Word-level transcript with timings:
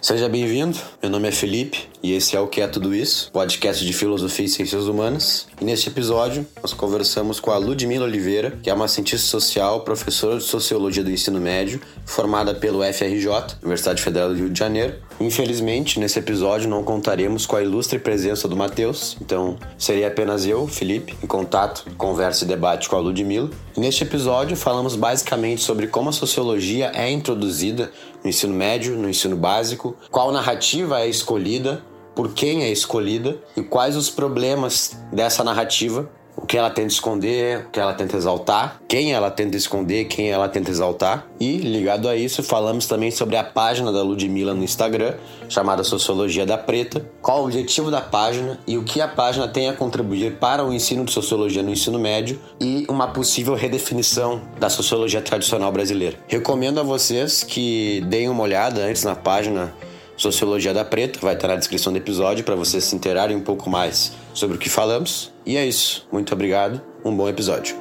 Seja 0.00 0.28
bem-vindo, 0.28 0.78
meu 1.02 1.10
nome 1.10 1.28
é 1.28 1.32
Felipe 1.32 1.88
e 2.02 2.14
esse 2.14 2.34
é 2.34 2.40
o 2.40 2.46
Que 2.46 2.60
é 2.62 2.68
Tudo 2.68 2.94
Isso, 2.94 3.30
podcast 3.32 3.84
de 3.84 3.92
filosofia 3.92 4.46
e 4.46 4.48
ciências 4.48 4.86
humanas. 4.86 5.48
E 5.60 5.64
neste 5.64 5.88
episódio 5.88 6.46
nós 6.62 6.72
conversamos 6.72 7.40
com 7.40 7.50
a 7.50 7.58
Ludmila 7.58 8.06
Oliveira, 8.06 8.52
que 8.62 8.70
é 8.70 8.74
uma 8.74 8.88
cientista 8.88 9.26
social, 9.26 9.80
professora 9.80 10.38
de 10.38 10.44
sociologia 10.44 11.04
do 11.04 11.10
ensino 11.10 11.40
médio, 11.40 11.80
formada 12.06 12.54
pelo 12.54 12.82
FRJ, 12.82 13.28
Universidade 13.60 14.00
Federal 14.00 14.30
do 14.30 14.36
Rio 14.36 14.48
de 14.48 14.58
Janeiro. 14.58 14.94
Infelizmente, 15.18 15.98
nesse 15.98 16.18
episódio 16.18 16.68
não 16.68 16.82
contaremos 16.82 17.46
com 17.46 17.56
a 17.56 17.62
ilustre 17.62 17.98
presença 17.98 18.46
do 18.46 18.56
Matheus, 18.56 19.16
então 19.20 19.56
seria 19.78 20.08
apenas 20.08 20.44
eu, 20.44 20.68
Felipe, 20.68 21.16
em 21.22 21.26
contato, 21.26 21.86
conversa 21.96 22.44
e 22.44 22.48
debate 22.48 22.88
com 22.88 22.96
a 22.96 23.00
Ludmila. 23.00 23.48
E 23.76 23.80
neste 23.80 24.04
episódio 24.04 24.56
falamos 24.56 24.94
basicamente 24.94 25.62
sobre 25.62 25.86
como 25.86 26.10
a 26.10 26.12
sociologia 26.12 26.92
é 26.94 27.10
introduzida 27.10 27.90
no 28.22 28.28
ensino 28.28 28.52
médio, 28.52 28.96
no 28.96 29.08
ensino 29.08 29.36
básico, 29.36 29.96
qual 30.10 30.30
narrativa 30.30 31.00
é 31.00 31.08
escolhida 31.08 31.82
por 32.16 32.32
quem 32.32 32.64
é 32.64 32.70
escolhida 32.70 33.38
e 33.54 33.62
quais 33.62 33.94
os 33.94 34.08
problemas 34.08 34.98
dessa 35.12 35.44
narrativa, 35.44 36.10
o 36.36 36.46
que 36.46 36.58
ela 36.58 36.70
tenta 36.70 36.88
esconder, 36.88 37.66
o 37.66 37.70
que 37.70 37.80
ela 37.80 37.94
tenta 37.94 38.16
exaltar, 38.16 38.80
quem 38.86 39.12
ela 39.12 39.30
tenta 39.30 39.56
esconder, 39.56 40.04
quem 40.04 40.30
ela 40.30 40.48
tenta 40.48 40.70
exaltar. 40.70 41.26
E 41.40 41.56
ligado 41.56 42.08
a 42.08 42.14
isso, 42.14 42.42
falamos 42.42 42.86
também 42.86 43.10
sobre 43.10 43.36
a 43.36 43.42
página 43.42 43.90
da 43.90 44.02
Ludmilla 44.02 44.54
no 44.54 44.62
Instagram, 44.62 45.14
chamada 45.48 45.82
Sociologia 45.82 46.44
da 46.44 46.58
Preta, 46.58 47.04
qual 47.22 47.40
o 47.40 47.44
objetivo 47.44 47.90
da 47.90 48.00
página 48.00 48.58
e 48.66 48.76
o 48.76 48.84
que 48.84 49.00
a 49.00 49.08
página 49.08 49.48
tem 49.48 49.68
a 49.68 49.72
contribuir 49.72 50.36
para 50.36 50.64
o 50.64 50.72
ensino 50.72 51.04
de 51.04 51.12
sociologia 51.12 51.62
no 51.62 51.70
ensino 51.70 51.98
médio 51.98 52.38
e 52.60 52.86
uma 52.88 53.08
possível 53.08 53.54
redefinição 53.54 54.42
da 54.60 54.68
sociologia 54.68 55.22
tradicional 55.22 55.72
brasileira. 55.72 56.18
Recomendo 56.28 56.78
a 56.78 56.82
vocês 56.82 57.42
que 57.42 58.04
deem 58.08 58.28
uma 58.28 58.42
olhada 58.42 58.82
antes 58.82 59.04
na 59.04 59.14
página 59.14 59.74
Sociologia 60.16 60.72
da 60.72 60.82
Preta, 60.82 61.18
vai 61.20 61.34
estar 61.34 61.48
na 61.48 61.56
descrição 61.56 61.92
do 61.92 61.98
episódio 61.98 62.42
para 62.42 62.54
vocês 62.54 62.84
se 62.84 62.96
interarem 62.96 63.36
um 63.36 63.42
pouco 63.42 63.68
mais 63.68 64.12
sobre 64.32 64.56
o 64.56 64.58
que 64.58 64.70
falamos. 64.70 65.30
E 65.44 65.58
é 65.58 65.66
isso. 65.66 66.08
Muito 66.10 66.32
obrigado. 66.32 66.80
Um 67.04 67.14
bom 67.14 67.28
episódio. 67.28 67.76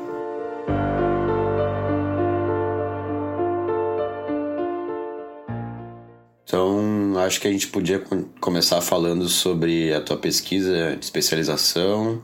Então, 6.44 7.18
acho 7.20 7.40
que 7.40 7.48
a 7.48 7.52
gente 7.52 7.68
podia 7.68 8.04
começar 8.42 8.82
falando 8.82 9.30
sobre 9.30 9.94
a 9.94 10.02
tua 10.02 10.18
pesquisa 10.18 10.98
de 10.98 11.06
especialização, 11.06 12.22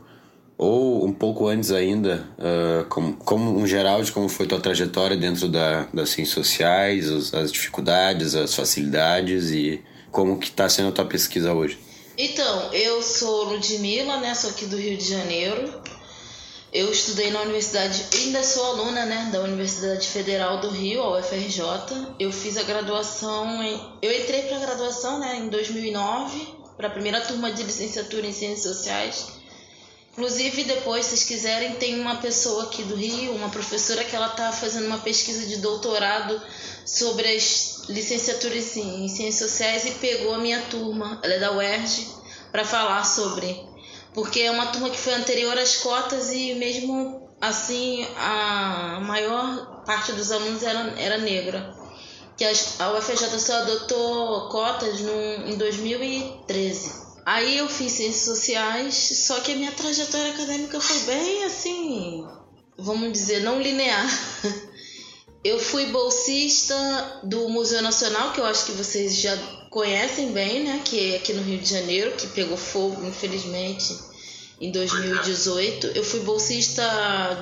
ou 0.58 1.06
um 1.06 1.12
pouco 1.12 1.48
antes 1.48 1.72
ainda, 1.72 2.28
uh, 2.38 2.84
como, 2.90 3.14
como 3.14 3.58
um 3.58 3.66
geral 3.66 4.02
de 4.02 4.12
como 4.12 4.28
foi 4.28 4.46
tua 4.46 4.60
trajetória 4.60 5.16
dentro 5.16 5.48
da, 5.48 5.86
das 5.92 6.10
ciências 6.10 6.34
sociais, 6.34 7.10
as, 7.10 7.34
as 7.34 7.50
dificuldades, 7.50 8.34
as 8.34 8.54
facilidades 8.54 9.50
e 9.50 9.82
como 10.12 10.38
que 10.38 10.48
está 10.48 10.68
sendo 10.68 10.90
a 10.90 10.92
tua 10.92 11.06
pesquisa 11.06 11.52
hoje? 11.52 11.78
Então, 12.16 12.72
eu 12.72 13.02
sou 13.02 13.44
Ludmilla, 13.44 14.18
né? 14.18 14.34
Sou 14.34 14.50
aqui 14.50 14.66
do 14.66 14.76
Rio 14.76 14.96
de 14.96 15.08
Janeiro. 15.08 15.82
Eu 16.72 16.90
estudei 16.90 17.30
na 17.30 17.42
universidade, 17.42 18.06
ainda 18.14 18.42
sou 18.42 18.64
aluna, 18.64 19.04
né, 19.04 19.28
da 19.30 19.42
Universidade 19.42 20.08
Federal 20.08 20.58
do 20.58 20.70
Rio, 20.70 21.02
a 21.02 21.18
UFRJ. 21.18 21.60
Eu 22.18 22.32
fiz 22.32 22.56
a 22.56 22.62
graduação 22.62 23.62
em, 23.62 23.78
eu 24.00 24.10
entrei 24.10 24.42
para 24.42 24.56
a 24.56 24.60
graduação, 24.60 25.18
né, 25.18 25.36
em 25.36 25.50
2009, 25.50 26.48
para 26.74 26.88
a 26.88 26.90
primeira 26.90 27.20
turma 27.20 27.52
de 27.52 27.62
licenciatura 27.62 28.26
em 28.26 28.32
Ciências 28.32 28.74
Sociais. 28.74 29.41
Inclusive, 30.12 30.64
depois, 30.64 31.06
se 31.06 31.16
vocês 31.16 31.24
quiserem, 31.24 31.76
tem 31.76 31.98
uma 31.98 32.16
pessoa 32.16 32.64
aqui 32.64 32.82
do 32.82 32.94
Rio, 32.94 33.34
uma 33.34 33.48
professora 33.48 34.04
que 34.04 34.14
ela 34.14 34.26
está 34.26 34.52
fazendo 34.52 34.86
uma 34.86 34.98
pesquisa 34.98 35.46
de 35.46 35.56
doutorado 35.56 36.40
sobre 36.84 37.34
as 37.34 37.72
licenciatura 37.88 38.56
em 38.56 39.08
Ciências 39.08 39.36
Sociais 39.36 39.86
e 39.86 39.92
pegou 39.92 40.34
a 40.34 40.38
minha 40.38 40.60
turma, 40.62 41.18
ela 41.22 41.34
é 41.34 41.38
da 41.38 41.52
UERJ, 41.52 42.08
para 42.50 42.64
falar 42.64 43.04
sobre. 43.04 43.66
Porque 44.12 44.40
é 44.40 44.50
uma 44.50 44.66
turma 44.66 44.90
que 44.90 44.98
foi 44.98 45.14
anterior 45.14 45.56
às 45.56 45.76
cotas 45.76 46.30
e 46.30 46.54
mesmo 46.54 47.28
assim 47.40 48.06
a 48.16 49.00
maior 49.00 49.82
parte 49.84 50.12
dos 50.12 50.30
alunos 50.30 50.62
era, 50.62 50.94
era 51.00 51.18
negra. 51.18 51.74
Que 52.36 52.44
a 52.44 52.92
UFJ 52.92 53.38
só 53.38 53.54
adotou 53.54 54.48
cotas 54.48 55.00
em 55.00 55.56
2013. 55.56 57.01
Aí 57.24 57.58
eu 57.58 57.68
fiz 57.68 57.92
ciências 57.92 58.24
sociais, 58.24 58.94
só 59.26 59.40
que 59.40 59.52
a 59.52 59.56
minha 59.56 59.72
trajetória 59.72 60.32
acadêmica 60.32 60.80
foi 60.80 60.98
bem 61.00 61.44
assim, 61.44 62.26
vamos 62.76 63.12
dizer, 63.12 63.40
não 63.40 63.60
linear. 63.60 64.08
Eu 65.44 65.58
fui 65.58 65.86
bolsista 65.86 67.20
do 67.24 67.48
Museu 67.48 67.82
Nacional, 67.82 68.32
que 68.32 68.40
eu 68.40 68.44
acho 68.46 68.64
que 68.64 68.72
vocês 68.72 69.16
já 69.16 69.36
conhecem 69.70 70.30
bem, 70.30 70.62
né? 70.62 70.80
Que 70.84 71.14
é 71.14 71.16
aqui 71.16 71.32
no 71.32 71.42
Rio 71.42 71.58
de 71.58 71.68
Janeiro, 71.68 72.12
que 72.12 72.28
pegou 72.28 72.56
fogo, 72.56 73.04
infelizmente, 73.04 73.92
em 74.60 74.70
2018. 74.70 75.88
Eu 75.88 76.04
fui 76.04 76.20
bolsista 76.20 76.84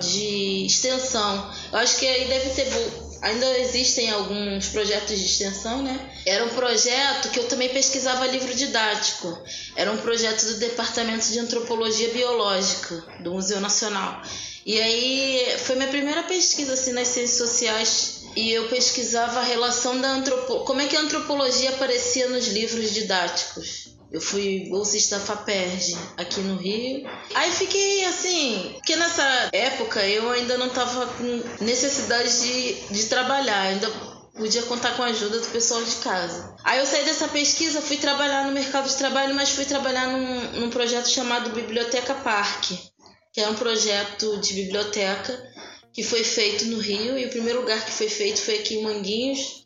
de 0.00 0.64
extensão. 0.64 1.52
Eu 1.70 1.78
acho 1.78 1.98
que 1.98 2.06
aí 2.06 2.26
deve 2.26 2.48
ter. 2.54 3.09
Ainda 3.22 3.58
existem 3.58 4.10
alguns 4.10 4.68
projetos 4.68 5.18
de 5.18 5.26
extensão, 5.26 5.82
né? 5.82 6.10
Era 6.24 6.44
um 6.44 6.48
projeto 6.48 7.30
que 7.30 7.38
eu 7.38 7.48
também 7.48 7.68
pesquisava 7.68 8.26
livro 8.26 8.54
didático. 8.54 9.38
Era 9.76 9.92
um 9.92 9.98
projeto 9.98 10.46
do 10.46 10.54
Departamento 10.54 11.26
de 11.30 11.38
Antropologia 11.38 12.08
Biológica 12.10 13.04
do 13.20 13.32
Museu 13.32 13.60
Nacional. 13.60 14.22
E 14.64 14.80
aí 14.80 15.58
foi 15.64 15.76
minha 15.76 15.88
primeira 15.88 16.22
pesquisa 16.22 16.74
assim 16.74 16.92
nas 16.92 17.08
ciências 17.08 17.38
sociais 17.38 18.20
e 18.36 18.52
eu 18.52 18.68
pesquisava 18.68 19.40
a 19.40 19.42
relação 19.42 20.00
da 20.00 20.08
antropologia, 20.08 20.66
como 20.66 20.80
é 20.80 20.86
que 20.86 20.96
a 20.96 21.00
antropologia 21.00 21.70
aparecia 21.70 22.28
nos 22.28 22.48
livros 22.48 22.92
didáticos. 22.92 23.90
Eu 24.12 24.20
fui 24.20 24.66
bolsista 24.68 25.20
FAPERJ 25.20 25.96
aqui 26.16 26.40
no 26.40 26.56
Rio. 26.56 27.08
Aí 27.34 27.50
fiquei 27.52 28.04
assim, 28.04 28.72
porque 28.74 28.96
nessa 28.96 29.50
época 29.52 30.06
eu 30.06 30.30
ainda 30.30 30.58
não 30.58 30.66
estava 30.66 31.06
com 31.06 31.64
necessidade 31.64 32.40
de, 32.40 32.72
de 32.92 33.06
trabalhar, 33.06 33.60
ainda 33.60 33.88
podia 34.36 34.62
contar 34.62 34.96
com 34.96 35.02
a 35.02 35.06
ajuda 35.06 35.38
do 35.38 35.46
pessoal 35.48 35.82
de 35.82 35.96
casa. 35.96 36.54
Aí 36.64 36.78
eu 36.78 36.86
saí 36.86 37.04
dessa 37.04 37.28
pesquisa, 37.28 37.80
fui 37.80 37.98
trabalhar 37.98 38.46
no 38.46 38.52
mercado 38.52 38.88
de 38.88 38.96
trabalho, 38.96 39.34
mas 39.34 39.50
fui 39.50 39.64
trabalhar 39.64 40.08
num, 40.08 40.60
num 40.60 40.70
projeto 40.70 41.08
chamado 41.08 41.50
Biblioteca 41.50 42.14
Parque 42.14 42.90
que 43.32 43.40
é 43.40 43.48
um 43.48 43.54
projeto 43.54 44.38
de 44.38 44.54
biblioteca 44.54 45.50
que 45.92 46.02
foi 46.02 46.22
feito 46.22 46.66
no 46.66 46.78
Rio 46.78 47.18
e 47.18 47.26
o 47.26 47.30
primeiro 47.30 47.60
lugar 47.60 47.84
que 47.84 47.92
foi 47.92 48.08
feito 48.08 48.40
foi 48.40 48.56
aqui 48.56 48.76
em 48.76 48.82
Manguinhos, 48.82 49.59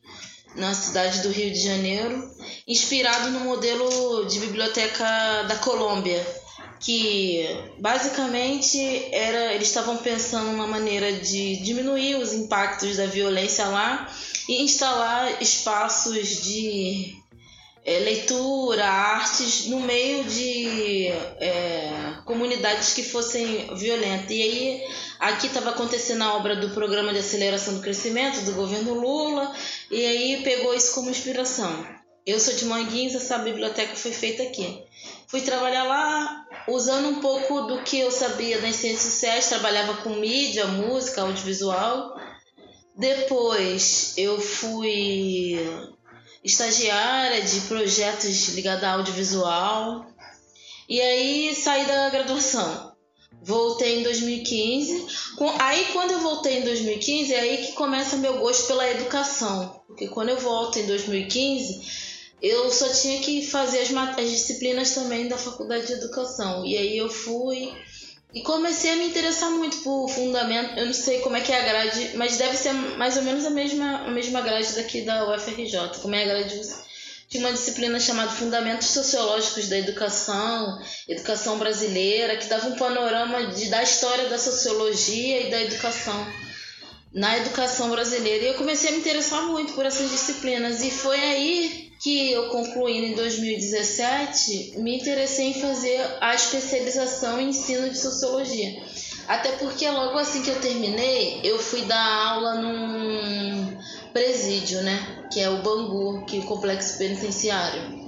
na 0.57 0.75
cidade 0.75 1.23
do 1.23 1.31
Rio 1.31 1.53
de 1.53 1.61
Janeiro, 1.61 2.31
inspirado 2.67 3.31
no 3.31 3.41
modelo 3.41 4.25
de 4.27 4.41
biblioteca 4.41 5.43
da 5.49 5.57
Colômbia, 5.57 6.25
que 6.81 7.47
basicamente 7.79 8.79
era 9.13 9.55
eles 9.55 9.69
estavam 9.69 9.97
pensando 9.99 10.51
uma 10.51 10.67
maneira 10.67 11.13
de 11.13 11.57
diminuir 11.57 12.17
os 12.17 12.33
impactos 12.33 12.97
da 12.97 13.07
violência 13.07 13.67
lá 13.67 14.09
e 14.49 14.63
instalar 14.63 15.43
espaços 15.43 16.43
de 16.45 17.24
é, 17.85 17.99
leitura, 17.99 18.87
artes 18.87 19.67
no 19.67 19.81
meio 19.81 20.25
de 20.25 21.09
é, 21.39 22.15
comunidades 22.25 22.95
que 22.95 23.03
fossem 23.03 23.75
violentas. 23.77 24.31
E 24.31 24.43
aí 24.43 24.85
aqui 25.19 25.49
estava 25.49 25.71
acontecendo 25.71 26.23
a 26.23 26.35
obra 26.35 26.57
do 26.57 26.71
Programa 26.71 27.13
de 27.13 27.19
Aceleração 27.19 27.75
do 27.75 27.81
Crescimento 27.81 28.45
do 28.45 28.53
governo 28.53 28.95
Lula, 28.95 29.55
e 29.91 30.05
aí 30.05 30.43
pegou 30.43 30.75
isso 30.75 30.95
como 30.95 31.11
inspiração. 31.11 31.87
Eu 32.27 32.41
sou 32.41 32.55
de 32.55 32.65
Manguins, 32.65 33.15
essa 33.15 33.37
biblioteca 33.37 33.95
foi 33.95 34.13
feita 34.13 34.43
aqui. 34.45 34.83
Fui 35.27 35.43
trabalhar 35.43 35.85
lá 35.85 36.47
usando 36.67 37.09
um 37.09 37.21
pouco 37.21 37.63
do 37.63 37.83
que 37.83 37.99
eu 37.99 38.11
sabia 38.11 38.61
das 38.63 38.77
ciências 38.77 39.13
sociais, 39.13 39.49
trabalhava 39.49 39.99
com 39.99 40.11
mídia, 40.11 40.65
música, 40.67 41.21
audiovisual. 41.21 42.17
Depois 42.97 44.15
eu 44.17 44.41
fui 44.41 45.59
estagiária 46.45 47.43
de 47.43 47.61
projetos 47.63 48.49
ligados 48.51 48.85
a 48.85 48.93
audiovisual. 48.93 50.07
E 50.87 51.01
aí 51.01 51.55
saí 51.55 51.87
da 51.87 52.11
graduação. 52.11 52.93
Voltei 53.43 54.01
em 54.01 54.03
2015. 54.03 55.07
Aí 55.59 55.87
quando 55.93 56.13
eu 56.13 56.21
voltei 56.21 56.59
em 56.59 56.65
2015 56.65 57.33
é 57.33 57.41
aí 57.41 57.67
que 57.67 57.73
começa 57.73 58.17
meu 58.17 58.39
gosto 58.39 58.67
pela 58.67 58.89
educação. 58.91 59.81
Porque 59.87 60.09
quando 60.09 60.29
eu 60.29 60.39
volto 60.39 60.79
em 60.79 60.87
2015, 60.87 61.83
eu 62.43 62.71
só 62.71 62.89
tinha 62.91 63.21
que 63.21 63.47
fazer 63.47 63.81
as, 63.81 63.91
as 64.19 64.31
disciplinas 64.31 64.95
também 64.95 65.29
da 65.29 65.39
faculdade 65.39 65.87
de 65.87 65.95
educação. 65.95 66.65
E 66.65 66.77
aí 66.77 66.99
eu 66.99 67.09
fui 67.09 67.73
e 68.35 68.43
comecei 68.43 68.91
a 68.91 68.97
me 68.97 69.07
interessar 69.07 69.51
muito 69.51 69.79
por 69.79 70.09
fundamento. 70.09 70.77
Eu 70.77 70.87
não 70.87 70.93
sei 70.93 71.21
como 71.21 71.37
é 71.37 71.41
que 71.41 71.53
é 71.53 71.61
a 71.61 71.65
grade, 71.65 72.11
mas 72.17 72.37
deve 72.37 72.57
ser 72.57 72.73
mais 72.73 73.17
ou 73.17 73.23
menos 73.23 73.45
a 73.47 73.51
mesma, 73.51 73.99
a 73.99 74.11
mesma 74.11 74.41
grade 74.41 74.73
daqui 74.73 75.03
da 75.03 75.33
UFRJ. 75.33 76.01
Como 76.03 76.15
é 76.15 76.25
a 76.25 76.27
grade 76.27 76.59
de 76.59 76.85
tinha 77.29 77.47
uma 77.47 77.53
disciplina 77.53 77.99
chamada 77.99 78.31
Fundamentos 78.31 78.89
Sociológicos 78.89 79.69
da 79.69 79.79
Educação, 79.79 80.81
Educação 81.09 81.59
Brasileira, 81.59 82.37
que 82.37 82.47
dava 82.47 82.69
um 82.69 82.77
panorama 82.77 83.47
de, 83.47 83.69
da 83.71 83.83
história 83.83 84.29
da 84.29 84.39
sociologia 84.39 85.47
e 85.47 85.51
da 85.51 85.63
educação. 85.63 86.27
na 87.13 87.39
educação 87.39 87.91
brasileira. 87.91 88.45
E 88.45 88.49
eu 88.49 88.55
comecei 88.55 88.91
a 88.91 88.93
me 88.93 88.99
interessar 88.99 89.43
muito 89.43 89.73
por 89.75 89.87
essas 89.87 90.11
disciplinas. 90.11 90.83
E 90.83 90.91
foi 90.91 91.19
aí 91.21 91.93
que 92.05 92.31
eu 92.31 92.51
concluindo 92.51 93.07
em 93.07 93.15
2017, 93.15 94.75
me 94.77 94.95
interessei 94.95 95.47
em 95.47 95.55
fazer 95.55 96.07
a 96.21 96.35
especialização 96.35 97.41
em 97.41 97.49
ensino 97.49 97.89
de 97.89 97.97
sociologia. 97.97 98.83
Até 99.27 99.53
porque 99.53 99.89
logo 99.89 100.19
assim 100.19 100.43
que 100.43 100.51
eu 100.51 100.61
terminei, 100.61 101.41
eu 101.43 101.59
fui 101.59 101.81
dar 101.87 102.27
aula 102.27 102.57
num 102.57 103.79
presídio, 104.13 104.83
né? 104.83 105.25
Que 105.33 105.41
é 105.41 105.49
o 105.49 105.63
Bangu, 105.63 106.27
que 106.27 106.37
é 106.37 106.41
o 106.41 106.45
complexo 106.45 106.99
penitenciário. 106.99 108.05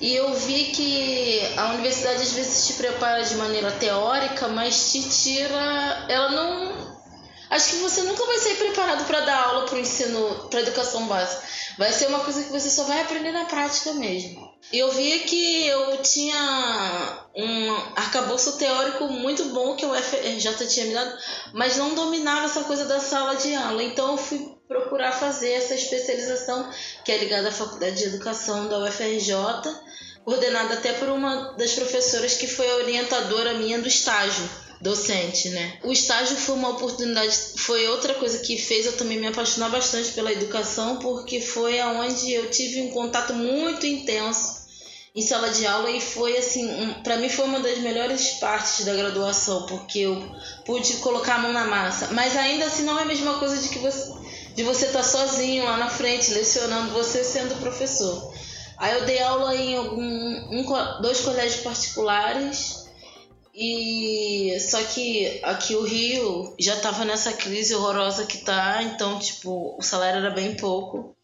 E 0.00 0.16
eu 0.16 0.34
vi 0.34 0.64
que 0.72 1.40
a 1.56 1.74
universidade 1.74 2.20
às 2.20 2.32
vezes 2.32 2.66
te 2.66 2.72
prepara 2.72 3.22
de 3.22 3.36
maneira 3.36 3.70
teórica, 3.70 4.48
mas 4.48 4.90
te 4.90 5.08
tira. 5.08 6.06
Ela 6.08 6.32
não. 6.32 6.97
Acho 7.50 7.70
que 7.70 7.76
você 7.76 8.02
nunca 8.02 8.26
vai 8.26 8.38
sair 8.38 8.56
preparado 8.56 9.04
para 9.06 9.20
dar 9.20 9.44
aula 9.44 9.64
para 9.64 9.76
o 9.76 9.78
ensino, 9.78 10.48
para 10.50 10.60
educação 10.60 11.06
básica. 11.06 11.42
Vai 11.78 11.92
ser 11.92 12.08
uma 12.08 12.20
coisa 12.20 12.42
que 12.42 12.50
você 12.50 12.68
só 12.68 12.84
vai 12.84 13.00
aprender 13.00 13.32
na 13.32 13.46
prática 13.46 13.92
mesmo. 13.94 14.52
Eu 14.70 14.92
vi 14.92 15.20
que 15.20 15.66
eu 15.66 16.02
tinha 16.02 17.26
um 17.34 17.72
arcabouço 17.96 18.58
teórico 18.58 19.08
muito 19.08 19.46
bom 19.46 19.76
que 19.76 19.86
o 19.86 19.94
FRJ 19.94 20.66
tinha 20.66 20.86
me 20.86 20.94
dado, 20.94 21.16
mas 21.54 21.76
não 21.76 21.94
dominava 21.94 22.46
essa 22.46 22.64
coisa 22.64 22.84
da 22.84 23.00
sala 23.00 23.36
de 23.36 23.54
aula. 23.54 23.82
Então 23.82 24.12
eu 24.12 24.18
fui 24.18 24.54
procurar 24.66 25.12
fazer 25.12 25.52
essa 25.52 25.74
especialização 25.74 26.68
que 27.02 27.12
é 27.12 27.16
ligada 27.16 27.48
à 27.48 27.52
Faculdade 27.52 27.96
de 27.96 28.04
Educação 28.04 28.68
da 28.68 28.78
UFRJ, 28.80 29.32
coordenada 30.22 30.74
até 30.74 30.92
por 30.92 31.08
uma 31.08 31.52
das 31.52 31.72
professoras 31.72 32.34
que 32.34 32.46
foi 32.46 32.70
a 32.70 32.76
orientadora 32.76 33.54
minha 33.54 33.80
do 33.80 33.88
estágio 33.88 34.67
docente, 34.80 35.48
né? 35.50 35.78
O 35.82 35.92
estágio 35.92 36.36
foi 36.36 36.54
uma 36.54 36.70
oportunidade, 36.70 37.36
foi 37.56 37.88
outra 37.88 38.14
coisa 38.14 38.38
que 38.38 38.56
fez 38.56 38.86
eu 38.86 38.96
também 38.96 39.18
me 39.18 39.26
apaixonar 39.26 39.70
bastante 39.70 40.12
pela 40.12 40.32
educação, 40.32 40.98
porque 40.98 41.40
foi 41.40 41.80
aonde 41.80 42.32
eu 42.32 42.50
tive 42.50 42.82
um 42.82 42.90
contato 42.90 43.34
muito 43.34 43.86
intenso 43.86 44.58
em 45.14 45.22
sala 45.22 45.50
de 45.50 45.66
aula 45.66 45.90
e 45.90 46.00
foi 46.00 46.36
assim, 46.36 46.70
um, 46.70 47.02
para 47.02 47.16
mim 47.16 47.28
foi 47.28 47.44
uma 47.46 47.58
das 47.58 47.78
melhores 47.78 48.32
partes 48.32 48.84
da 48.84 48.94
graduação, 48.94 49.66
porque 49.66 50.00
eu 50.00 50.22
pude 50.64 50.94
colocar 50.98 51.36
a 51.36 51.38
mão 51.38 51.52
na 51.52 51.64
massa. 51.64 52.08
Mas 52.12 52.36
ainda 52.36 52.66
assim 52.66 52.84
não 52.84 52.98
é 52.98 53.02
a 53.02 53.06
mesma 53.06 53.38
coisa 53.38 53.56
de 53.56 53.68
que 53.68 53.78
você 53.78 54.12
de 54.54 54.64
você 54.64 54.86
estar 54.86 55.02
tá 55.02 55.04
sozinho 55.04 55.64
lá 55.64 55.76
na 55.76 55.88
frente 55.88 56.32
lecionando, 56.32 56.92
você 56.92 57.22
sendo 57.22 57.54
professor. 57.60 58.34
Aí 58.76 58.92
eu 58.92 59.04
dei 59.04 59.20
aula 59.22 59.54
em 59.54 59.76
algum, 59.76 60.02
um, 60.02 61.00
dois 61.00 61.20
colégios 61.20 61.62
particulares 61.62 62.77
e 63.60 64.60
só 64.60 64.80
que 64.84 65.40
aqui 65.42 65.74
o 65.74 65.82
Rio 65.82 66.54
já 66.60 66.76
estava 66.76 67.04
nessa 67.04 67.32
crise 67.32 67.74
horrorosa 67.74 68.24
que 68.24 68.38
tá, 68.38 68.82
então 68.84 69.18
tipo, 69.18 69.76
o 69.76 69.82
salário 69.82 70.20
era 70.20 70.30
bem 70.30 70.54
pouco. 70.56 71.16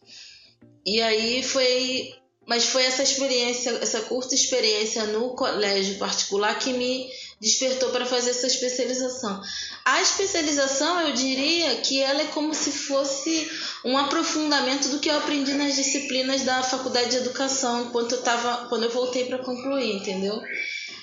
E 0.84 1.00
aí 1.00 1.42
foi 1.44 2.12
mas 2.46 2.66
foi 2.66 2.84
essa 2.84 3.02
experiência, 3.02 3.70
essa 3.80 4.02
curta 4.02 4.34
experiência 4.34 5.06
no 5.06 5.30
colégio 5.30 5.96
particular 5.98 6.58
que 6.58 6.72
me 6.72 7.08
despertou 7.40 7.90
para 7.90 8.04
fazer 8.04 8.30
essa 8.30 8.46
especialização. 8.46 9.40
A 9.84 10.02
especialização, 10.02 11.00
eu 11.00 11.12
diria 11.12 11.76
que 11.76 12.02
ela 12.02 12.22
é 12.22 12.26
como 12.26 12.54
se 12.54 12.70
fosse 12.70 13.50
um 13.84 13.96
aprofundamento 13.96 14.88
do 14.88 14.98
que 14.98 15.08
eu 15.08 15.16
aprendi 15.16 15.54
nas 15.54 15.74
disciplinas 15.74 16.42
da 16.42 16.62
faculdade 16.62 17.10
de 17.10 17.16
educação 17.16 17.86
enquanto 17.86 18.12
eu 18.12 18.22
tava, 18.22 18.68
quando 18.68 18.84
eu 18.84 18.90
voltei 18.90 19.24
para 19.24 19.38
concluir, 19.38 19.96
entendeu? 19.96 20.40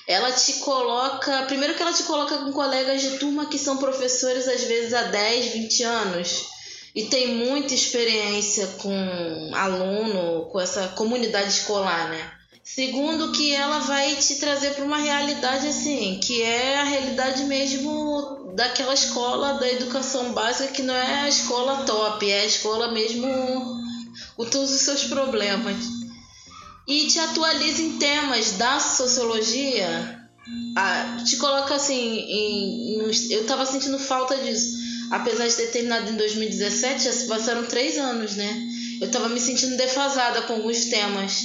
Ela 0.06 0.32
te 0.32 0.54
coloca, 0.54 1.42
primeiro 1.42 1.74
que 1.74 1.82
ela 1.82 1.92
te 1.92 2.02
coloca 2.02 2.38
com 2.38 2.52
colegas 2.52 3.00
de 3.00 3.18
turma 3.18 3.46
que 3.46 3.58
são 3.58 3.76
professores 3.76 4.48
às 4.48 4.62
vezes 4.64 4.92
há 4.92 5.02
10, 5.02 5.52
20 5.52 5.82
anos 5.84 6.52
e 6.94 7.04
tem 7.04 7.36
muita 7.36 7.72
experiência 7.72 8.66
com 8.78 9.50
aluno, 9.54 10.46
com 10.46 10.60
essa 10.60 10.88
comunidade 10.88 11.48
escolar, 11.48 12.10
né? 12.10 12.30
Segundo, 12.62 13.32
que 13.32 13.52
ela 13.52 13.80
vai 13.80 14.14
te 14.16 14.36
trazer 14.36 14.74
para 14.74 14.84
uma 14.84 14.98
realidade 14.98 15.66
assim, 15.66 16.20
que 16.22 16.42
é 16.42 16.78
a 16.78 16.84
realidade 16.84 17.44
mesmo 17.44 18.52
daquela 18.54 18.94
escola 18.94 19.54
da 19.54 19.70
educação 19.70 20.32
básica, 20.32 20.72
que 20.72 20.82
não 20.82 20.94
é 20.94 21.22
a 21.22 21.28
escola 21.28 21.84
top, 21.84 22.30
é 22.30 22.42
a 22.42 22.46
escola 22.46 22.92
mesmo 22.92 23.26
com 24.36 24.44
todos 24.44 24.70
os 24.70 24.82
seus 24.82 25.04
problemas. 25.04 26.01
E 26.86 27.06
te 27.06 27.18
atualiza 27.18 27.82
em 27.82 27.98
temas 27.98 28.52
da 28.52 28.80
sociologia, 28.80 30.20
te 31.24 31.36
coloca 31.36 31.74
assim, 31.74 31.94
em, 31.94 32.98
em, 32.98 33.32
eu 33.32 33.42
estava 33.42 33.64
sentindo 33.64 33.98
falta 33.98 34.36
disso 34.38 34.82
apesar 35.12 35.46
de 35.46 35.56
ter 35.56 35.66
terminado 35.70 36.10
em 36.10 36.16
2017, 36.16 37.04
já 37.04 37.12
se 37.12 37.26
passaram 37.26 37.66
três 37.66 37.98
anos, 37.98 38.34
né? 38.34 38.62
Eu 38.98 39.08
estava 39.08 39.28
me 39.28 39.38
sentindo 39.38 39.76
defasada 39.76 40.42
com 40.42 40.54
alguns 40.54 40.86
temas. 40.86 41.42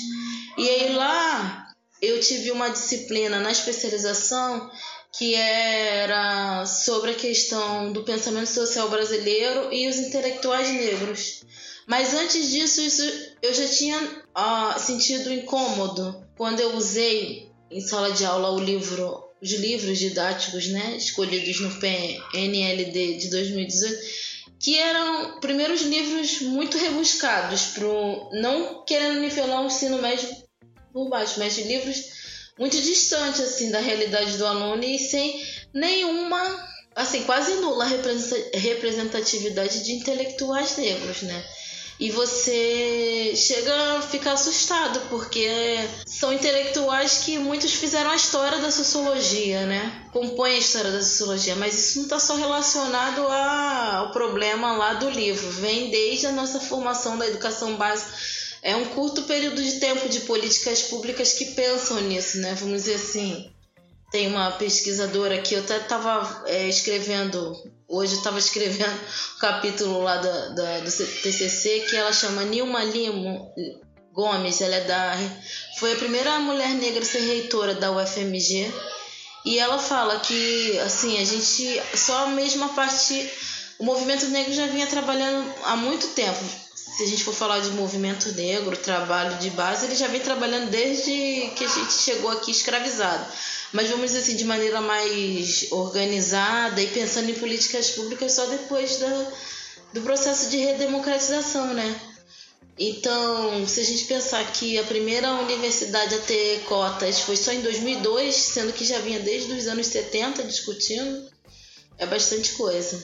E 0.58 0.70
aí 0.70 0.94
lá 0.94 1.68
eu 2.02 2.20
tive 2.22 2.52
uma 2.52 2.70
disciplina 2.70 3.40
na 3.40 3.52
especialização 3.52 4.72
que 5.12 5.36
era 5.36 6.66
sobre 6.66 7.12
a 7.12 7.16
questão 7.16 7.92
do 7.92 8.04
pensamento 8.04 8.50
social 8.50 8.90
brasileiro 8.90 9.74
e 9.74 9.88
os 9.88 9.98
intelectuais 9.98 10.70
negros. 10.70 11.42
Mas 11.86 12.14
antes 12.14 12.50
disso, 12.50 12.82
isso 12.82 13.04
eu 13.42 13.54
já 13.54 13.68
tinha 13.68 14.24
uh, 14.38 14.80
sentido 14.80 15.34
incômodo 15.34 16.24
quando 16.38 16.60
eu 16.60 16.76
usei 16.76 17.50
em 17.72 17.82
sala 17.82 18.12
de 18.12 18.24
aula 18.24 18.52
o 18.52 18.60
livro 18.60 19.28
os 19.42 19.52
livros 19.52 20.00
didáticos 20.00 20.68
né, 20.68 20.96
escolhidos 20.98 21.60
no 21.60 21.70
PNLD 21.80 23.18
de 23.18 23.30
2018, 23.30 24.00
que 24.60 24.78
eram 24.78 25.40
primeiros 25.40 25.82
livros 25.82 26.42
muito 26.42 26.78
rebuscados, 26.78 27.68
pro, 27.68 28.30
não 28.34 28.84
querendo 28.84 29.20
nivelar 29.20 29.62
o 29.62 29.68
ensino 29.68 30.02
médio 30.02 30.28
por 30.92 31.08
baixo, 31.10 31.36
mas 31.38 31.58
livros 31.60 32.18
muito 32.58 32.82
distantes 32.82 33.42
assim, 33.42 33.70
da 33.70 33.80
realidade 33.80 34.38
do 34.38 34.46
aluno 34.48 34.84
e 34.84 34.98
sem 34.98 35.46
nenhuma, 35.72 36.68
assim, 36.96 37.24
quase 37.24 37.54
nula 37.56 37.86
representatividade 37.86 39.84
de 39.84 39.92
intelectuais 39.92 40.76
negros, 40.78 41.22
né? 41.22 41.46
E 42.00 42.12
você 42.12 43.34
chega 43.36 43.98
a 43.98 44.02
ficar 44.02 44.34
assustado, 44.34 45.02
porque 45.10 45.50
são 46.06 46.32
intelectuais 46.32 47.24
que 47.26 47.40
muitos 47.40 47.74
fizeram 47.74 48.12
a 48.12 48.16
história 48.16 48.60
da 48.60 48.70
sociologia, 48.72 49.66
né? 49.66 50.06
Compõem 50.12 50.56
a 50.56 50.60
história 50.60 50.92
da 50.92 51.02
sociologia, 51.02 51.56
mas 51.56 51.74
isso 51.74 51.98
não 51.98 52.06
está 52.06 52.20
só 52.20 52.36
relacionado 52.36 53.22
ao 53.28 54.12
problema 54.12 54.78
lá 54.78 54.94
do 54.94 55.10
livro, 55.10 55.50
vem 55.52 55.90
desde 55.90 56.28
a 56.28 56.32
nossa 56.32 56.60
formação 56.60 57.18
da 57.18 57.28
educação 57.28 57.76
básica. 57.78 58.12
É 58.62 58.76
um 58.76 58.86
curto 58.86 59.24
período 59.24 59.64
de 59.64 59.80
tempo 59.80 60.08
de 60.10 60.22
políticas 60.22 60.84
públicas 60.84 61.34
que 61.34 61.46
pensam 61.46 62.02
nisso, 62.02 62.38
né? 62.40 62.56
Vamos 62.60 62.84
dizer 62.84 62.96
assim. 62.96 63.50
Tem 64.12 64.28
uma 64.28 64.52
pesquisadora 64.52 65.42
que 65.42 65.56
eu 65.56 65.60
até 65.60 65.78
estava 65.78 66.44
é, 66.46 66.68
escrevendo 66.68 67.56
hoje 67.88 68.14
eu 68.14 68.18
estava 68.18 68.38
escrevendo 68.40 68.92
um 68.92 69.40
capítulo 69.40 70.02
lá 70.04 70.18
da, 70.18 70.50
da, 70.50 70.80
do 70.80 70.92
TCC 70.92 71.86
que 71.90 71.96
ela 71.96 72.12
chama 72.12 72.44
Nilma 72.44 72.84
Limo 72.84 73.54
Gomes, 74.12 74.62
ela 74.62 74.76
é 74.76 74.84
da 74.84 75.16
foi 75.80 75.94
a 75.94 75.98
primeira 75.98 76.40
mulher 76.40 76.70
negra 76.70 77.02
a 77.02 77.06
ser 77.06 77.20
reitora 77.20 77.76
da 77.76 77.92
UFMG 77.92 78.72
e 79.46 79.60
ela 79.60 79.78
fala 79.78 80.20
que 80.20 80.78
assim 80.80 81.22
a 81.22 81.26
gente 81.26 81.82
só 81.96 82.28
mesmo 82.28 82.66
a 82.66 82.70
parte 82.70 83.32
o 83.80 83.86
movimento 83.86 84.28
negro 84.30 84.54
já 84.54 84.66
vinha 84.66 84.88
trabalhando 84.88 85.54
há 85.64 85.76
muito 85.76 86.08
tempo 86.10 86.67
se 86.96 87.04
a 87.04 87.08
gente 87.08 87.24
for 87.24 87.34
falar 87.34 87.60
de 87.60 87.72
movimento 87.72 88.32
negro, 88.34 88.76
trabalho 88.78 89.38
de 89.38 89.50
base, 89.52 89.86
ele 89.86 89.96
já 89.96 90.08
vem 90.08 90.20
trabalhando 90.20 90.70
desde 90.70 91.52
que 91.56 91.66
a 91.66 91.68
gente 91.68 91.94
chegou 91.94 92.32
aqui 92.32 92.52
escravizado 92.52 93.26
mas 93.72 93.90
vamos 93.90 94.08
dizer 94.08 94.20
assim, 94.20 94.36
de 94.36 94.46
maneira 94.46 94.82
mais 94.82 95.68
organizada 95.72 96.82
e 96.82 96.88
pensando 96.88 97.30
em 97.30 97.36
políticas 97.36 97.92
públicas 97.92 98.32
só 98.32 98.46
depois 98.46 98.98
da, 98.98 99.32
do 99.94 100.02
processo 100.02 100.50
de 100.50 100.58
redemocratização, 100.58 101.74
né? 101.74 102.02
Então, 102.80 103.68
se 103.68 103.80
a 103.82 103.84
gente 103.84 104.06
pensar 104.06 104.52
que 104.52 104.78
a 104.78 104.84
primeira 104.84 105.32
universidade 105.34 106.14
a 106.14 106.20
ter 106.20 106.60
cotas 106.66 107.20
foi 107.22 107.36
só 107.36 107.52
em 107.52 107.62
2002, 107.62 108.36
sendo 108.36 108.72
que 108.72 108.86
já 108.86 109.00
vinha 109.00 109.20
desde 109.20 109.52
os 109.52 109.68
anos 109.68 109.88
70 109.88 110.44
discutindo, 110.44 111.28
é 111.98 112.06
bastante 112.06 112.52
coisa. 112.52 113.04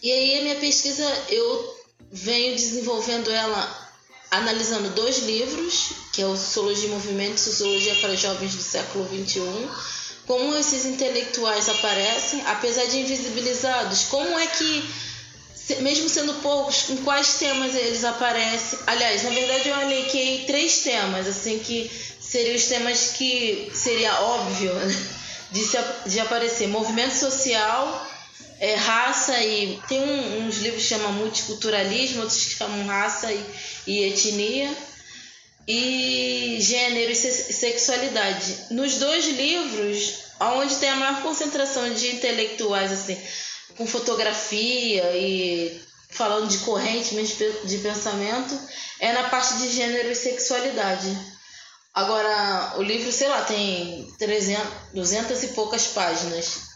E 0.00 0.10
aí 0.10 0.38
a 0.38 0.42
minha 0.42 0.56
pesquisa 0.56 1.04
eu 1.28 1.79
venho 2.10 2.54
desenvolvendo 2.56 3.30
ela 3.30 3.90
analisando 4.30 4.90
dois 4.90 5.18
livros, 5.24 5.90
que 6.12 6.22
é 6.22 6.26
o 6.26 6.36
Sociologia 6.36 6.86
e 6.86 6.90
Movimento 6.90 7.36
e 7.36 7.40
Sociologia 7.40 7.94
para 7.96 8.14
Jovens 8.14 8.54
do 8.54 8.62
Século 8.62 9.08
XXI, 9.08 9.40
como 10.26 10.54
esses 10.56 10.84
intelectuais 10.84 11.68
aparecem, 11.68 12.40
apesar 12.46 12.84
de 12.86 13.00
invisibilizados, 13.00 14.04
como 14.04 14.38
é 14.38 14.46
que, 14.46 14.88
mesmo 15.80 16.08
sendo 16.08 16.34
poucos, 16.34 16.90
em 16.90 16.98
quais 16.98 17.34
temas 17.34 17.74
eles 17.74 18.04
aparecem. 18.04 18.78
Aliás, 18.86 19.24
na 19.24 19.30
verdade 19.30 19.68
eu 19.68 19.80
elenquei 19.80 20.44
três 20.46 20.80
temas, 20.82 21.26
assim, 21.26 21.58
que 21.58 21.90
seriam 22.20 22.54
os 22.54 22.64
temas 22.66 23.14
que 23.16 23.72
seria 23.74 24.14
óbvio 24.20 24.72
né, 24.72 25.06
de, 25.50 25.64
se, 25.64 25.78
de 26.06 26.20
aparecer. 26.20 26.68
Movimento 26.68 27.16
social, 27.16 28.08
é, 28.60 28.74
raça 28.74 29.40
e. 29.40 29.80
Tem 29.88 29.98
um, 29.98 30.46
uns 30.46 30.58
livros 30.58 30.82
que 30.82 30.88
chamam 30.90 31.12
multiculturalismo, 31.14 32.20
outros 32.20 32.44
que 32.44 32.56
chamam 32.56 32.86
raça 32.86 33.32
e, 33.32 33.44
e 33.86 34.04
etnia. 34.04 34.76
E 35.66 36.58
gênero 36.60 37.10
e 37.10 37.14
sexualidade. 37.14 38.66
Nos 38.70 38.96
dois 38.96 39.24
livros, 39.26 40.14
onde 40.40 40.74
tem 40.76 40.90
a 40.90 40.96
maior 40.96 41.22
concentração 41.22 41.92
de 41.94 42.16
intelectuais, 42.16 42.90
assim, 42.92 43.16
com 43.76 43.86
fotografia 43.86 45.16
e 45.16 45.80
falando 46.10 46.48
de 46.48 46.58
corrente 46.58 47.14
de 47.14 47.78
pensamento, 47.78 48.58
é 48.98 49.12
na 49.12 49.28
parte 49.28 49.58
de 49.58 49.68
gênero 49.70 50.10
e 50.10 50.14
sexualidade. 50.14 51.16
Agora, 51.94 52.74
o 52.78 52.82
livro, 52.82 53.12
sei 53.12 53.28
lá, 53.28 53.42
tem 53.42 54.12
300, 54.18 54.66
200 54.92 55.42
e 55.44 55.48
poucas 55.48 55.86
páginas. 55.88 56.69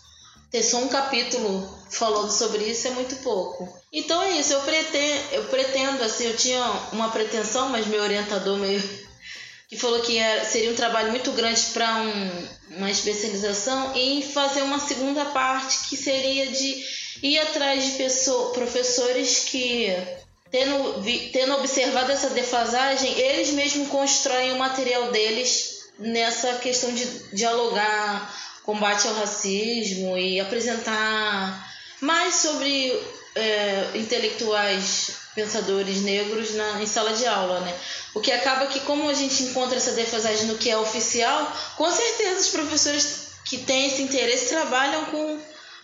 Ter 0.54 0.62
só 0.62 0.78
um 0.78 0.87
capítulo 0.87 1.68
falando 1.90 2.30
sobre 2.30 2.62
isso 2.62 2.87
é 2.87 2.92
muito 2.92 3.16
pouco. 3.25 3.68
Então 3.92 4.23
é 4.23 4.38
isso, 4.38 4.52
eu 4.52 4.61
pretendo, 4.61 5.25
eu 5.32 5.44
pretendo 5.46 6.04
assim, 6.04 6.28
eu 6.28 6.37
tinha 6.37 6.62
uma 6.92 7.11
pretensão, 7.11 7.70
mas 7.70 7.88
meu 7.88 8.00
orientador 8.00 8.56
meio 8.56 8.80
que 9.68 9.76
falou 9.76 9.99
que 9.99 10.16
era, 10.16 10.44
seria 10.44 10.70
um 10.70 10.76
trabalho 10.76 11.11
muito 11.11 11.32
grande 11.32 11.61
para 11.73 11.96
um, 11.96 12.49
uma 12.76 12.88
especialização 12.88 13.96
em 13.96 14.23
fazer 14.23 14.62
uma 14.62 14.78
segunda 14.78 15.25
parte 15.25 15.88
que 15.88 15.96
seria 15.96 16.46
de 16.46 16.84
ir 17.20 17.37
atrás 17.40 17.82
de 17.87 17.90
pessoas, 17.99 18.52
professores 18.52 19.40
que 19.40 19.92
tendo, 20.52 21.02
tendo 21.32 21.54
observado 21.54 22.12
essa 22.12 22.30
defasagem, 22.30 23.18
eles 23.18 23.50
mesmos 23.50 23.88
constroem 23.88 24.52
o 24.52 24.58
material 24.58 25.11
deles 25.11 25.63
nessa 25.98 26.54
questão 26.54 26.92
de 26.92 27.04
dialogar 27.32 28.32
combate 28.64 29.06
ao 29.06 29.14
racismo 29.14 30.16
e 30.16 30.40
apresentar 30.40 31.70
mais 32.00 32.34
sobre 32.36 32.92
é, 33.34 33.90
intelectuais 33.94 35.24
pensadores 35.34 36.00
negros 36.02 36.54
na, 36.54 36.82
em 36.82 36.86
sala 36.86 37.12
de 37.12 37.26
aula, 37.26 37.60
né? 37.60 37.74
O 38.14 38.20
que 38.20 38.30
acaba 38.32 38.66
que 38.66 38.80
como 38.80 39.08
a 39.08 39.14
gente 39.14 39.42
encontra 39.42 39.76
essa 39.76 39.92
defasagem 39.92 40.46
no 40.46 40.56
que 40.56 40.70
é 40.70 40.78
oficial, 40.78 41.52
com 41.76 41.90
certeza 41.90 42.40
os 42.40 42.48
professores 42.48 43.32
que 43.44 43.58
têm 43.58 43.86
esse 43.86 44.02
interesse 44.02 44.48
trabalham 44.48 45.04
com, 45.06 45.38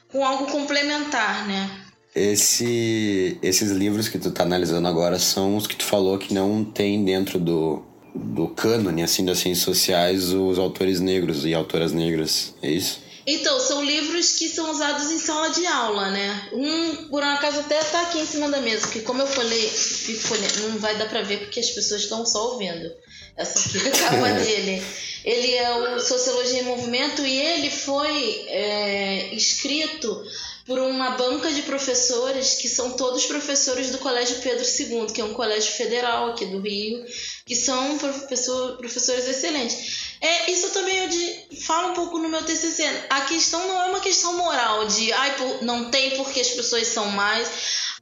com 0.08 0.24
algo 0.24 0.46
complementar, 0.46 1.46
né? 1.46 1.70
Esse, 2.14 3.38
esses 3.42 3.70
livros 3.70 4.08
que 4.08 4.18
tu 4.18 4.30
tá 4.30 4.42
analisando 4.42 4.88
agora 4.88 5.18
são 5.18 5.56
os 5.56 5.66
que 5.66 5.76
tu 5.76 5.84
falou 5.84 6.18
que 6.18 6.32
não 6.34 6.64
tem 6.64 7.04
dentro 7.04 7.38
do, 7.38 7.84
do 8.14 8.48
cânone, 8.48 9.02
assim, 9.02 9.24
das 9.24 9.38
ciências 9.38 9.64
sociais, 9.64 10.32
os 10.32 10.58
autores 10.58 11.00
negros 11.00 11.44
e 11.44 11.54
autoras 11.54 11.92
negras, 11.92 12.54
é 12.62 12.70
isso? 12.70 13.00
Então, 13.26 13.60
são 13.60 13.84
livros 13.84 14.32
que 14.32 14.48
são 14.48 14.70
usados 14.70 15.10
em 15.10 15.18
sala 15.18 15.50
de 15.50 15.64
aula, 15.66 16.10
né? 16.10 16.48
Um, 16.52 17.08
por 17.08 17.22
um 17.22 17.26
acaso, 17.26 17.60
até 17.60 17.78
tá 17.78 18.02
aqui 18.02 18.18
em 18.18 18.26
cima 18.26 18.48
da 18.48 18.60
mesa, 18.60 18.82
porque 18.82 19.00
como 19.00 19.22
eu 19.22 19.26
falei, 19.26 19.68
fico 19.68 20.34
não 20.62 20.78
vai 20.78 20.96
dar 20.96 21.08
pra 21.08 21.22
ver 21.22 21.40
porque 21.40 21.60
as 21.60 21.70
pessoas 21.70 22.02
estão 22.02 22.24
só 22.24 22.52
ouvindo. 22.52 22.90
Essa 23.36 23.58
aqui 23.68 23.86
é 23.86 23.88
a 23.88 24.10
capa 24.10 24.32
dele. 24.32 24.82
Ele 25.24 25.54
é 25.54 25.70
o 25.74 26.00
Sociologia 26.00 26.60
em 26.60 26.64
Movimento 26.64 27.24
e 27.24 27.38
ele 27.38 27.70
foi 27.70 28.46
é, 28.48 29.34
escrito 29.34 30.24
por 30.70 30.78
uma 30.78 31.10
banca 31.16 31.52
de 31.52 31.62
professores 31.62 32.54
que 32.54 32.68
são 32.68 32.92
todos 32.92 33.26
professores 33.26 33.90
do 33.90 33.98
Colégio 33.98 34.36
Pedro 34.36 34.64
II, 34.64 35.12
que 35.12 35.20
é 35.20 35.24
um 35.24 35.34
colégio 35.34 35.72
federal 35.72 36.30
aqui 36.30 36.46
do 36.46 36.60
Rio, 36.60 37.04
que 37.44 37.56
são 37.56 37.98
professor, 37.98 38.76
professores 38.76 39.26
excelentes. 39.26 40.14
É, 40.20 40.48
isso 40.48 40.70
também 40.70 40.96
eu 40.98 41.08
de, 41.08 41.56
falo 41.62 41.90
um 41.90 41.94
pouco 41.94 42.18
no 42.18 42.28
meu 42.28 42.44
TCC. 42.44 42.84
A 43.10 43.22
questão 43.22 43.66
não 43.66 43.82
é 43.82 43.86
uma 43.86 43.98
questão 43.98 44.36
moral 44.36 44.86
de 44.86 45.12
ai, 45.12 45.36
por, 45.36 45.64
não 45.64 45.90
tem 45.90 46.16
porque 46.16 46.38
as 46.38 46.50
pessoas 46.50 46.86
são 46.86 47.06
mais. 47.06 47.50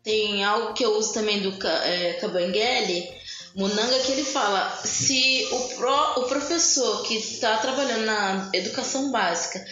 Tem 0.02 0.44
algo 0.44 0.74
que 0.74 0.84
eu 0.84 0.94
uso 0.98 1.14
também 1.14 1.40
do 1.40 1.56
é, 1.66 2.18
Cabanguele, 2.20 3.10
Munanga, 3.54 3.98
que 4.00 4.12
ele 4.12 4.24
fala: 4.24 4.78
se 4.84 5.48
o, 5.52 5.68
pro, 5.74 6.20
o 6.20 6.24
professor 6.24 7.02
que 7.04 7.16
está 7.16 7.56
trabalhando 7.56 8.04
na 8.04 8.50
educação 8.52 9.10
básica 9.10 9.64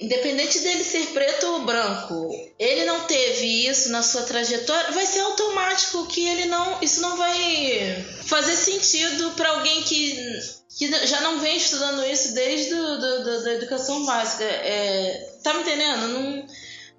independente 0.00 0.60
dele 0.60 0.84
ser 0.84 1.06
preto 1.06 1.46
ou 1.46 1.64
branco, 1.64 2.30
ele 2.58 2.84
não 2.84 3.00
teve 3.00 3.66
isso 3.66 3.90
na 3.90 4.02
sua 4.02 4.22
trajetória, 4.22 4.92
vai 4.92 5.06
ser 5.06 5.20
automático 5.20 6.06
que 6.06 6.26
ele 6.26 6.46
não, 6.46 6.78
isso 6.82 7.00
não 7.00 7.16
vai 7.16 8.04
fazer 8.24 8.56
sentido 8.56 9.30
para 9.32 9.50
alguém 9.50 9.82
que, 9.82 10.40
que 10.76 11.06
já 11.06 11.20
não 11.22 11.40
vem 11.40 11.56
estudando 11.56 12.04
isso 12.04 12.34
desde 12.34 12.74
do, 12.74 13.00
do, 13.00 13.24
do 13.24 13.44
da 13.44 13.52
educação 13.54 14.04
básica. 14.04 14.44
É, 14.44 15.30
tá 15.42 15.54
me 15.54 15.60
entendendo? 15.60 16.08
Não, 16.08 16.46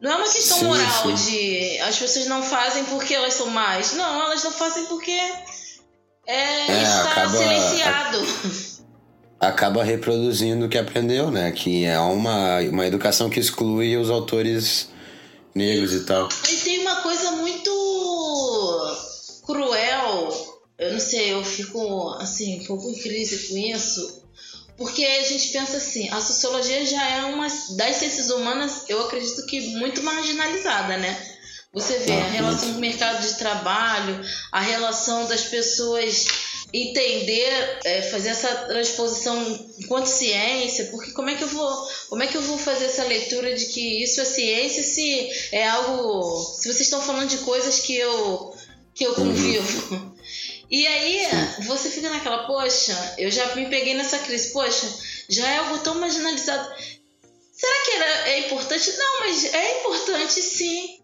não 0.02 0.12
é 0.12 0.16
uma 0.16 0.30
questão 0.32 0.60
sim, 0.60 0.66
moral 0.66 1.18
sim. 1.18 1.32
de 1.32 1.80
as 1.80 1.98
pessoas 1.98 2.26
não 2.26 2.42
fazem 2.42 2.84
porque 2.86 3.14
elas 3.14 3.34
são 3.36 3.48
mais. 3.48 3.94
Não, 3.94 4.24
elas 4.24 4.44
não 4.44 4.52
fazem 4.52 4.86
porque 4.86 5.12
é, 5.12 6.72
é 6.72 6.84
está 6.84 7.12
acaba, 7.12 7.30
silenciado. 7.30 8.18
A 8.20 8.77
acaba 9.40 9.84
reproduzindo 9.84 10.66
o 10.66 10.70
que 10.70 10.78
aprendeu, 10.78 11.30
né? 11.32 11.52
Que 11.52 11.86
é 11.86 12.00
uma, 12.00 12.60
uma 12.62 12.88
educação 12.88 13.30
que 13.30 13.40
exclui 13.40 13.96
os 13.98 14.10
autores 14.10 14.90
negros 15.54 15.94
e 15.94 16.02
tal. 16.02 16.30
E 16.50 16.56
tem 16.58 16.80
uma 16.80 16.98
coisa 16.98 17.32
muito 17.34 17.72
cruel, 19.46 20.58
eu 20.78 20.94
não 20.94 21.00
sei, 21.00 21.34
eu 21.34 21.44
fico 21.44 22.10
assim, 22.20 22.62
um 22.62 22.66
pouco 22.66 22.90
em 22.90 22.96
crise 22.96 23.48
com 23.48 23.58
isso, 23.58 24.24
porque 24.78 25.04
a 25.04 25.24
gente 25.24 25.50
pensa 25.50 25.78
assim, 25.78 26.10
a 26.10 26.22
sociologia 26.22 26.86
já 26.86 27.10
é 27.10 27.26
uma 27.26 27.48
das 27.78 27.96
ciências 27.96 28.30
humanas, 28.30 28.84
eu 28.88 29.02
acredito 29.02 29.46
que 29.46 29.76
muito 29.78 30.04
marginalizada, 30.04 30.98
né? 30.98 31.18
Você 31.74 31.98
vê 32.00 32.14
a 32.14 32.26
ah, 32.26 32.30
relação 32.30 32.72
com 32.72 32.78
o 32.78 32.82
mercado 32.82 33.22
de 33.22 33.36
trabalho, 33.36 34.22
a 34.52 34.62
relação 34.62 35.28
das 35.28 35.42
pessoas 35.44 36.26
entender, 36.74 37.80
é, 37.86 38.02
fazer 38.04 38.30
essa 38.30 38.54
transposição 38.68 39.70
enquanto 39.80 40.08
ciência, 40.08 40.86
porque 40.86 41.12
como 41.12 41.30
é 41.30 41.36
que 41.36 41.44
eu 41.44 41.48
vou, 41.48 41.88
como 42.10 42.24
é 42.24 42.28
que 42.28 42.36
eu 42.36 42.42
vou 42.42 42.58
fazer 42.58 42.86
essa 42.86 43.06
leitura 43.06 43.56
de 43.56 43.66
que 43.68 44.04
isso 44.04 44.20
é 44.20 44.26
ciência 44.26 44.84
se 44.84 45.30
é 45.52 45.68
algo, 45.68 46.44
se 46.56 46.68
vocês 46.68 46.82
estão 46.82 47.02
falando 47.02 47.30
de 47.30 47.38
coisas 47.40 47.80
que 47.80 47.96
eu 47.96 48.54
que 48.94 49.06
eu 49.06 49.14
convivo. 49.14 49.94
Uhum. 49.94 50.18
E 50.70 50.86
aí 50.86 51.28
você 51.66 51.90
fica 51.90 52.10
naquela, 52.10 52.46
poxa, 52.46 53.16
eu 53.18 53.32
já 53.32 53.56
me 53.56 53.68
peguei 53.68 53.94
nessa 53.94 54.18
crise, 54.20 54.52
poxa, 54.52 54.92
já 55.30 55.48
é 55.50 55.58
algo 55.58 55.78
tão 55.80 55.96
marginalizado. 55.96 56.68
Será 57.54 57.86
que 57.86 57.92
era, 57.92 58.30
é 58.30 58.40
importante? 58.40 58.92
Não, 58.98 59.20
mas 59.22 59.46
é 59.46 59.80
importante 59.80 60.42
sim. 60.42 60.97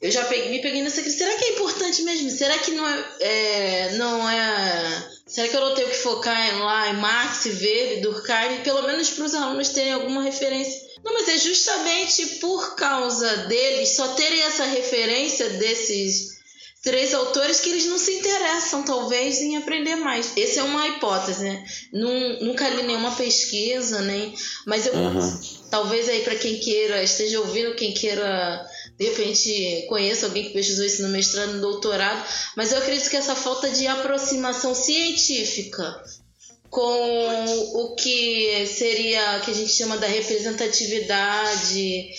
Eu 0.00 0.10
já 0.10 0.24
peguei, 0.24 0.50
me 0.50 0.62
peguei 0.62 0.82
nessa 0.82 1.02
crise. 1.02 1.18
Será 1.18 1.36
que 1.36 1.44
é 1.44 1.52
importante 1.52 2.02
mesmo? 2.02 2.30
Será 2.30 2.56
que 2.58 2.70
não 2.70 2.88
é, 2.88 3.04
é 3.20 3.92
não 3.98 4.30
é. 4.30 5.10
Será 5.26 5.46
que 5.46 5.54
eu 5.54 5.60
não 5.60 5.74
tenho 5.74 5.90
que 5.90 5.96
focar 5.96 6.54
em, 6.54 6.58
lá 6.58 6.88
em 6.88 6.94
Marx, 6.94 7.44
Weber, 7.44 8.00
Durkheim, 8.00 8.62
pelo 8.64 8.82
menos 8.82 9.10
para 9.10 9.24
os 9.26 9.34
alunos 9.34 9.68
terem 9.68 9.92
alguma 9.92 10.22
referência? 10.22 10.88
Não, 11.04 11.12
mas 11.12 11.28
é 11.28 11.38
justamente 11.38 12.26
por 12.40 12.74
causa 12.76 13.36
deles 13.46 13.90
só 13.90 14.08
terem 14.14 14.40
essa 14.42 14.64
referência 14.64 15.50
desses 15.50 16.40
três 16.82 17.12
autores 17.12 17.60
que 17.60 17.68
eles 17.68 17.86
não 17.86 17.98
se 17.98 18.12
interessam, 18.12 18.82
talvez, 18.82 19.40
em 19.40 19.56
aprender 19.56 19.96
mais. 19.96 20.34
Essa 20.36 20.60
é 20.60 20.62
uma 20.62 20.88
hipótese, 20.88 21.44
né? 21.44 21.64
nunca 21.92 22.68
li 22.70 22.82
nenhuma 22.84 23.14
pesquisa, 23.16 24.00
nem. 24.00 24.34
Mas 24.66 24.86
eu. 24.86 24.94
Uhum. 24.94 25.40
Talvez 25.70 26.08
aí 26.08 26.22
para 26.22 26.34
quem 26.36 26.58
queira, 26.58 27.02
esteja 27.02 27.38
ouvindo, 27.38 27.76
quem 27.76 27.92
queira 27.92 28.66
de 29.00 29.06
repente 29.06 29.86
conheço 29.88 30.26
alguém 30.26 30.44
que 30.44 30.50
pesquisou 30.50 30.84
isso 30.84 31.00
no 31.00 31.08
mestrado, 31.08 31.54
no 31.54 31.62
doutorado, 31.62 32.22
mas 32.54 32.70
eu 32.70 32.76
acredito 32.76 33.08
que 33.08 33.16
essa 33.16 33.34
falta 33.34 33.70
de 33.70 33.86
aproximação 33.86 34.74
científica 34.74 36.04
com 36.68 37.44
o 37.76 37.94
que 37.96 38.66
seria 38.66 39.40
que 39.40 39.52
a 39.52 39.54
gente 39.54 39.72
chama 39.72 39.96
da 39.96 40.06
representatividade 40.06 42.10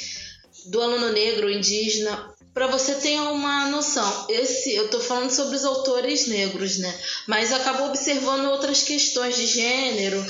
do 0.66 0.82
aluno 0.82 1.12
negro 1.12 1.52
indígena 1.52 2.34
para 2.52 2.66
você 2.66 2.96
ter 2.96 3.20
uma 3.20 3.70
noção 3.70 4.26
esse 4.28 4.74
eu 4.74 4.86
estou 4.86 5.00
falando 5.00 5.30
sobre 5.30 5.56
os 5.56 5.64
autores 5.64 6.26
negros 6.26 6.80
né? 6.80 7.00
Mas 7.28 7.54
acabo 7.54 7.86
observando 7.86 8.46
outras 8.46 8.82
questões 8.82 9.36
de 9.36 9.46
gênero. 9.46 10.26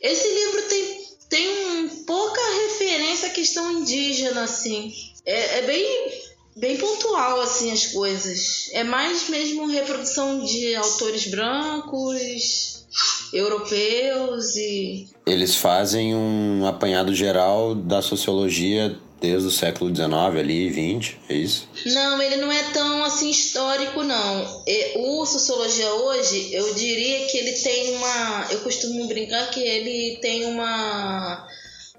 Esse 0.00 0.26
livro 0.26 0.62
tem 0.62 0.99
tem 1.30 1.48
um, 1.48 1.88
pouca 2.04 2.40
referência 2.68 3.28
à 3.28 3.30
questão 3.30 3.70
indígena 3.72 4.42
assim 4.42 4.92
é, 5.24 5.58
é 5.58 5.62
bem, 5.62 6.12
bem 6.56 6.76
pontual 6.76 7.40
assim 7.40 7.70
as 7.72 7.86
coisas. 7.86 8.70
É 8.72 8.82
mais 8.82 9.28
mesmo 9.28 9.66
reprodução 9.66 10.44
de 10.44 10.74
autores 10.74 11.26
brancos, 11.26 12.86
europeus 13.32 14.56
e. 14.56 15.08
Eles 15.26 15.56
fazem 15.56 16.14
um 16.14 16.66
apanhado 16.66 17.14
geral 17.14 17.74
da 17.74 18.02
sociologia 18.02 18.98
desde 19.20 19.48
o 19.48 19.50
século 19.50 19.94
XIX 19.94 20.12
ali, 20.38 20.70
20, 20.70 21.20
é 21.28 21.34
isso? 21.34 21.68
Não, 21.86 22.20
ele 22.22 22.36
não 22.36 22.50
é 22.50 22.62
tão 22.72 23.04
assim 23.04 23.30
histórico 23.30 24.02
não. 24.02 24.64
O 24.96 25.26
sociologia 25.26 25.92
hoje, 25.92 26.54
eu 26.54 26.74
diria 26.74 27.26
que 27.26 27.36
ele 27.36 27.52
tem 27.52 27.96
uma, 27.96 28.48
eu 28.50 28.60
costumo 28.60 29.06
brincar 29.06 29.50
que 29.50 29.60
ele 29.60 30.18
tem 30.20 30.46
uma 30.46 31.46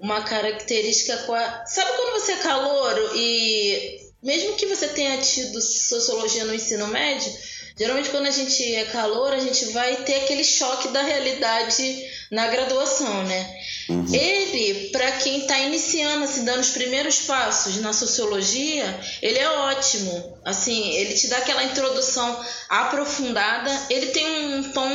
uma 0.00 0.20
característica. 0.22 1.16
Sabe 1.64 1.92
quando 1.96 2.20
você 2.20 2.32
é 2.32 2.36
calouro 2.38 3.16
e 3.16 4.00
mesmo 4.20 4.54
que 4.54 4.66
você 4.66 4.88
tenha 4.88 5.16
tido 5.18 5.60
sociologia 5.60 6.44
no 6.44 6.54
ensino 6.54 6.88
médio, 6.88 7.32
geralmente 7.76 8.10
quando 8.10 8.26
a 8.26 8.30
gente 8.30 8.74
é 8.74 8.84
calor, 8.84 9.32
a 9.32 9.38
gente 9.40 9.66
vai 9.66 9.96
ter 9.96 10.16
aquele 10.16 10.44
choque 10.44 10.88
da 10.88 11.02
realidade 11.02 12.04
na 12.30 12.46
graduação, 12.46 13.24
né? 13.24 13.56
Uhum. 13.88 14.06
Ele, 14.14 14.88
para 14.88 15.12
quem 15.12 15.40
está 15.40 15.58
iniciando, 15.58 16.24
assim, 16.24 16.44
dando 16.44 16.60
os 16.60 16.70
primeiros 16.70 17.20
passos 17.20 17.76
na 17.76 17.92
sociologia, 17.92 18.98
ele 19.20 19.38
é 19.38 19.48
ótimo. 19.50 20.38
Assim, 20.44 20.94
ele 20.94 21.14
te 21.14 21.28
dá 21.28 21.38
aquela 21.38 21.62
introdução 21.64 22.44
aprofundada. 22.68 23.70
Ele 23.90 24.06
tem 24.06 24.54
um 24.54 24.72
tom, 24.72 24.88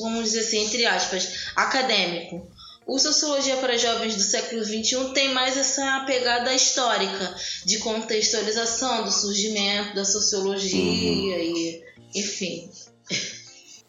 vamos 0.00 0.24
dizer 0.24 0.40
assim, 0.40 0.64
entre 0.64 0.84
aspas, 0.84 1.50
acadêmico. 1.54 2.50
O 2.92 2.98
Sociologia 2.98 3.56
para 3.56 3.78
Jovens 3.78 4.16
do 4.16 4.22
século 4.22 4.62
XXI 4.62 5.14
tem 5.14 5.32
mais 5.32 5.56
essa 5.56 6.00
pegada 6.00 6.52
histórica, 6.52 7.34
de 7.64 7.78
contextualização 7.78 9.02
do 9.02 9.10
surgimento 9.10 9.94
da 9.94 10.04
sociologia 10.04 10.78
uhum. 10.78 11.40
e 11.40 11.82
enfim. 12.14 12.68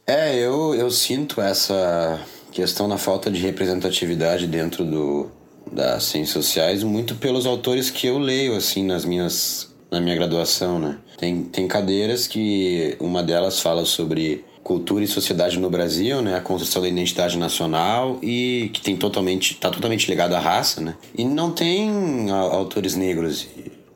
É, 0.07 0.33
eu, 0.37 0.73
eu 0.73 0.89
sinto 0.89 1.41
essa 1.41 2.17
questão 2.49 2.87
da 2.87 2.97
falta 2.97 3.29
de 3.29 3.41
representatividade 3.41 4.47
dentro 4.47 4.85
do, 4.85 5.29
das 5.69 6.05
ciências 6.05 6.45
sociais 6.45 6.81
muito 6.81 7.15
pelos 7.15 7.45
autores 7.45 7.89
que 7.89 8.07
eu 8.07 8.17
leio, 8.17 8.55
assim, 8.55 8.85
nas 8.85 9.03
minhas 9.03 9.67
na 9.91 9.99
minha 9.99 10.15
graduação, 10.15 10.79
né? 10.79 10.97
Tem, 11.17 11.43
tem 11.43 11.67
cadeiras 11.67 12.25
que 12.25 12.95
uma 13.01 13.21
delas 13.21 13.59
fala 13.59 13.83
sobre 13.83 14.45
cultura 14.63 15.03
e 15.03 15.07
sociedade 15.07 15.59
no 15.59 15.69
Brasil, 15.69 16.21
né, 16.21 16.37
a 16.37 16.41
construção 16.41 16.81
da 16.81 16.87
identidade 16.87 17.37
nacional 17.37 18.17
e 18.21 18.69
que 18.73 18.81
tem 18.81 18.95
totalmente 18.95 19.53
está 19.53 19.69
totalmente 19.69 20.09
ligado 20.09 20.33
à 20.33 20.39
raça, 20.39 20.79
né? 20.79 20.95
E 21.15 21.25
não 21.25 21.51
tem 21.51 22.31
autores 22.31 22.95
negros 22.95 23.47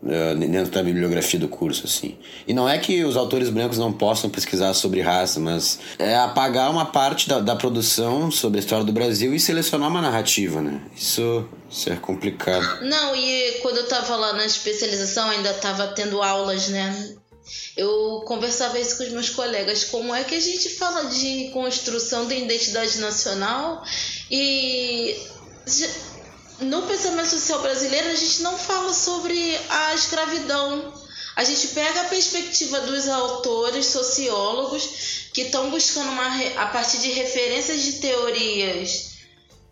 uh, 0.04 0.36
dentro 0.36 0.72
da 0.72 0.84
bibliografia 0.84 1.40
do 1.40 1.48
curso, 1.48 1.86
assim. 1.86 2.18
E 2.46 2.54
não 2.54 2.68
é 2.68 2.78
que 2.78 3.04
os 3.06 3.16
autores 3.16 3.50
brancos 3.50 3.78
não 3.78 3.94
possam 3.94 4.30
pesquisar 4.30 4.74
sobre 4.74 5.02
raça, 5.02 5.40
mas 5.40 5.80
é 5.98 6.18
apagar 6.18 6.70
uma 6.70 6.86
parte 6.86 7.30
da, 7.30 7.40
da 7.40 7.56
produção 7.56 8.30
sobre 8.30 8.60
a 8.60 8.62
história 8.62 8.84
do 8.84 8.92
Brasil 8.92 9.34
e 9.34 9.40
selecionar 9.40 9.90
uma 9.90 10.02
narrativa, 10.02 10.62
né? 10.62 10.82
Isso, 10.96 11.48
isso 11.70 11.90
é 11.90 11.96
complicado. 11.96 12.84
Não, 12.84 13.16
e 13.16 13.60
quando 13.62 13.78
eu 13.78 13.88
tava 13.88 14.16
lá 14.18 14.34
na 14.34 14.46
especialização, 14.46 15.30
ainda 15.30 15.54
tava 15.54 15.88
tendo 15.88 16.22
aulas, 16.22 16.68
né? 16.70 17.16
Eu 17.76 18.24
conversava 18.26 18.80
isso 18.80 18.98
com 18.98 19.04
os 19.04 19.12
meus 19.12 19.30
colegas, 19.30 19.84
como 19.86 20.14
é 20.14 20.24
que 20.24 20.36
a 20.36 20.40
gente 20.40 20.70
fala 20.70 21.06
de 21.06 21.50
construção 21.54 22.28
da 22.28 22.36
identidade 22.36 22.98
nacional 23.00 23.84
e 24.32 25.16
no 26.60 26.82
pensamento 26.84 27.30
social 27.30 27.62
brasileiro 27.62 28.10
a 28.10 28.16
gente 28.16 28.42
não 28.42 28.58
fala 28.58 28.94
sobre 28.94 29.58
a 29.70 29.94
escravidão. 29.94 30.94
A 31.36 31.44
gente 31.44 31.68
pega 31.68 32.02
a 32.02 32.06
perspectiva 32.06 32.82
dos 32.82 33.08
autores, 33.08 33.86
sociólogos, 33.86 35.30
que 35.32 35.42
estão 35.42 35.70
buscando 35.70 36.10
uma, 36.10 36.26
a 36.56 36.66
partir 36.66 36.98
de 36.98 37.12
referências 37.12 37.84
de 37.84 37.94
teorias, 37.94 39.18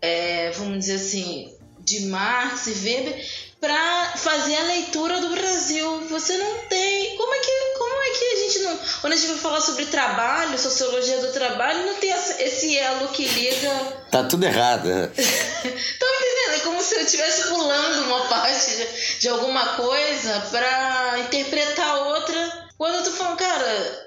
é, 0.00 0.52
vamos 0.52 0.78
dizer 0.78 0.94
assim, 0.94 1.52
de 1.80 2.02
Marx 2.02 2.68
e 2.68 2.70
Weber, 2.70 3.26
para 3.60 4.12
fazer 4.16 4.54
a 4.54 4.62
leitura 4.62 5.20
do 5.20 5.30
Brasil. 5.30 6.06
Você 6.08 6.36
não 6.36 6.58
tem. 6.68 7.16
Como 7.16 7.34
é 7.34 7.38
que 7.40 7.50
como 7.78 8.02
é 8.02 8.10
que 8.10 8.24
a 8.24 8.36
gente 8.36 8.55
não, 8.66 8.78
quando 9.00 9.12
a 9.12 9.16
gente 9.16 9.28
vai 9.28 9.38
falar 9.38 9.60
sobre 9.60 9.86
trabalho, 9.86 10.58
sociologia 10.58 11.18
do 11.18 11.32
trabalho, 11.32 11.86
não 11.86 11.94
tem 11.94 12.10
esse 12.10 12.76
elo 12.76 13.08
que 13.08 13.26
liga. 13.26 13.70
Tá 14.10 14.24
tudo 14.24 14.44
errado. 14.44 14.86
Né? 14.88 15.10
Estão 15.16 16.08
entendendo? 16.08 16.54
É 16.54 16.58
como 16.60 16.82
se 16.82 16.94
eu 16.94 17.02
estivesse 17.02 17.48
pulando 17.48 18.04
uma 18.04 18.26
parte 18.28 18.70
de, 18.76 19.18
de 19.20 19.28
alguma 19.28 19.76
coisa 19.76 20.40
para 20.50 21.18
interpretar 21.20 21.96
outra. 22.08 22.66
Quando 22.76 22.96
eu 22.96 23.04
tô 23.04 23.10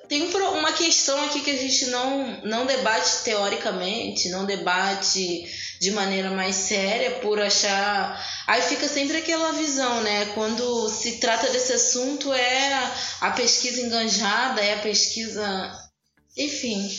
tem 0.10 0.24
uma 0.24 0.74
questão 0.74 1.24
aqui 1.24 1.42
que 1.42 1.52
a 1.52 1.56
gente 1.56 1.86
não, 1.86 2.42
não 2.44 2.66
debate 2.66 3.24
teoricamente, 3.24 4.30
não 4.30 4.44
debate 4.44 5.46
de 5.80 5.92
maneira 5.92 6.32
mais 6.32 6.56
séria 6.56 7.12
por 7.20 7.40
achar. 7.40 8.20
Aí 8.48 8.60
fica 8.64 8.88
sempre 8.88 9.18
aquela 9.18 9.52
visão, 9.52 10.02
né? 10.02 10.26
Quando 10.34 10.90
se 10.90 11.18
trata 11.20 11.52
desse 11.52 11.74
assunto, 11.74 12.34
é 12.34 12.92
a 13.22 13.30
pesquisa 13.32 13.82
enganjada, 13.82 14.60
é 14.62 14.74
a 14.74 14.80
pesquisa. 14.80 15.72
Enfim. 16.36 16.90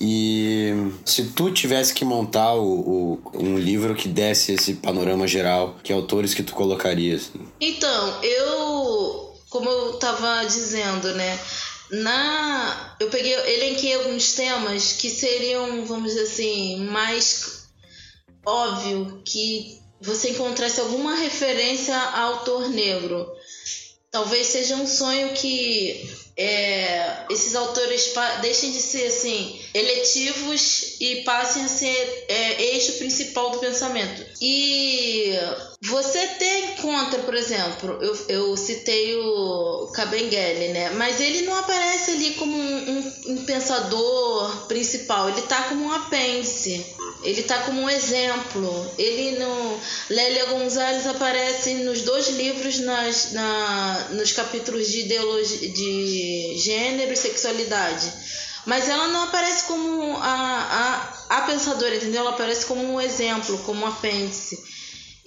E 0.00 0.72
se 1.04 1.26
tu 1.26 1.52
tivesse 1.52 1.94
que 1.94 2.04
montar 2.04 2.54
o, 2.54 3.20
o, 3.22 3.32
um 3.34 3.56
livro 3.56 3.94
que 3.94 4.08
desse 4.08 4.52
esse 4.52 4.74
panorama 4.74 5.28
geral, 5.28 5.78
que 5.84 5.92
autores 5.92 6.34
que 6.34 6.42
tu 6.42 6.54
colocarias? 6.54 7.30
Assim? 7.32 7.48
Então, 7.60 8.24
eu, 8.24 9.34
como 9.48 9.68
eu 9.68 9.92
tava 9.94 10.44
dizendo, 10.44 11.14
né? 11.14 11.38
Na, 11.90 12.96
eu 13.00 13.10
peguei, 13.10 13.34
elenquei 13.34 13.94
alguns 13.94 14.32
temas 14.32 14.92
que 14.92 15.10
seriam, 15.10 15.84
vamos 15.84 16.12
dizer 16.12 16.22
assim, 16.22 16.80
mais 16.86 17.64
óbvio 18.46 19.22
que 19.24 19.80
você 20.00 20.30
encontrasse 20.30 20.80
alguma 20.80 21.16
referência 21.16 21.94
a 21.94 22.20
autor 22.20 22.68
negro. 22.68 23.26
Talvez 24.10 24.48
seja 24.48 24.76
um 24.76 24.86
sonho 24.86 25.34
que 25.34 26.08
é, 26.36 27.26
esses 27.30 27.54
autores 27.54 28.12
deixem 28.40 28.72
de 28.72 28.80
ser 28.80 29.06
assim 29.06 29.60
eletivos 29.74 30.96
e 31.00 31.22
passem 31.22 31.64
a 31.64 31.68
ser 31.68 32.24
é, 32.28 32.62
eixo 32.74 32.94
principal 32.94 33.50
do 33.50 33.58
pensamento. 33.58 34.24
E 34.40 35.32
você 35.90 36.24
tem 36.38 36.76
contra, 36.76 37.18
por 37.18 37.34
exemplo, 37.34 37.98
eu, 38.00 38.16
eu 38.28 38.56
citei 38.56 39.16
o 39.16 39.90
Kabengele, 39.92 40.68
né? 40.68 40.90
Mas 40.90 41.20
ele 41.20 41.42
não 41.42 41.56
aparece 41.58 42.12
ali 42.12 42.34
como 42.34 42.56
um, 42.56 42.90
um, 43.26 43.32
um 43.32 43.44
pensador 43.44 44.66
principal, 44.68 45.28
ele 45.28 45.42
tá 45.42 45.64
como 45.64 45.84
um 45.84 45.92
apêndice. 45.92 46.86
Ele 47.22 47.42
tá 47.42 47.58
como 47.64 47.82
um 47.82 47.90
exemplo. 47.90 48.90
Ele 48.96 49.38
no 49.38 49.80
Lélia 50.08 50.46
Gonzalez 50.46 51.06
aparece 51.06 51.74
nos 51.74 52.00
dois 52.02 52.28
livros 52.28 52.78
nas, 52.78 53.32
na, 53.32 54.06
nos 54.12 54.32
capítulos 54.32 54.88
de 54.88 55.00
ideologia 55.00 55.68
de 55.68 56.54
gênero 56.56 57.12
e 57.12 57.16
sexualidade. 57.16 58.10
Mas 58.64 58.88
ela 58.88 59.08
não 59.08 59.24
aparece 59.24 59.64
como 59.64 60.16
a, 60.16 61.12
a, 61.28 61.36
a 61.36 61.40
pensadora, 61.42 61.96
entendeu? 61.96 62.20
Ela 62.20 62.30
aparece 62.30 62.64
como 62.64 62.82
um 62.94 63.00
exemplo, 63.00 63.58
como 63.58 63.84
um 63.84 63.86
apêndice. 63.86 64.79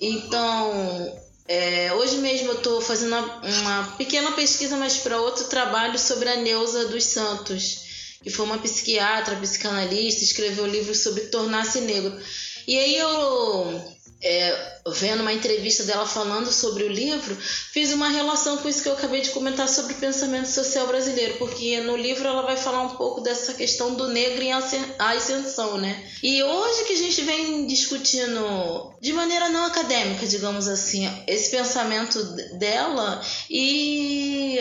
Então, 0.06 1.18
é, 1.48 1.94
hoje 1.94 2.18
mesmo 2.18 2.50
eu 2.50 2.58
estou 2.58 2.82
fazendo 2.82 3.16
uma, 3.16 3.42
uma, 3.42 3.96
pequena 3.98 4.34
pesquisa, 4.34 4.76
mas 4.76 4.98
para 4.98 5.22
outro 5.22 5.46
trabalho 5.46 5.98
sobre 5.98 6.28
a 6.28 6.36
Neuza 6.36 6.88
dos 6.88 7.06
Santos 7.06 7.84
que 8.24 8.30
foi 8.30 8.46
uma 8.46 8.58
psiquiatra, 8.58 9.36
psicanalista, 9.36 10.24
escreveu 10.24 10.64
um 10.64 10.68
livro 10.68 10.96
sobre 10.96 11.26
tornar-se 11.26 11.82
negro. 11.82 12.18
E 12.66 12.80
aí 12.80 12.96
eu, 12.96 13.93
é, 14.24 14.78
vendo 14.88 15.22
uma 15.22 15.34
entrevista 15.34 15.84
dela 15.84 16.06
falando 16.06 16.52
sobre 16.52 16.84
o 16.84 16.90
livro, 16.90 17.36
fiz 17.36 17.92
uma 17.92 18.08
relação 18.08 18.58
com 18.58 18.70
isso 18.70 18.82
que 18.82 18.88
eu 18.88 18.94
acabei 18.94 19.22
de 19.22 19.32
comentar 19.32 19.68
sobre 19.68 19.94
o 19.94 19.98
pensamento 19.98 20.48
social 20.48 20.88
brasileiro, 20.88 21.38
porque 21.38 21.82
no 21.82 21.98
livro 21.98 22.28
ela 22.28 22.42
vai 22.42 22.56
falar 22.56 22.84
um 22.84 22.96
pouco 22.96 23.22
dessa 23.22 23.54
questão 23.54 23.96
do 23.96 24.08
negro 24.08 24.42
em 24.42 24.54
ascensão, 24.54 25.78
né? 25.78 26.04
E 26.24 26.42
hoje 26.42 26.86
que 26.86 26.94
a 26.94 26.98
gente 26.98 27.22
vem 27.22 27.68
discutindo 27.68 28.94
de 29.02 29.12
maneira 29.12 29.50
não 29.50 29.66
acadêmica, 29.66 30.26
digamos 30.26 30.68
assim, 30.68 31.12
esse 31.28 31.52
pensamento 31.52 32.24
dela 32.58 33.22
e 33.50 34.58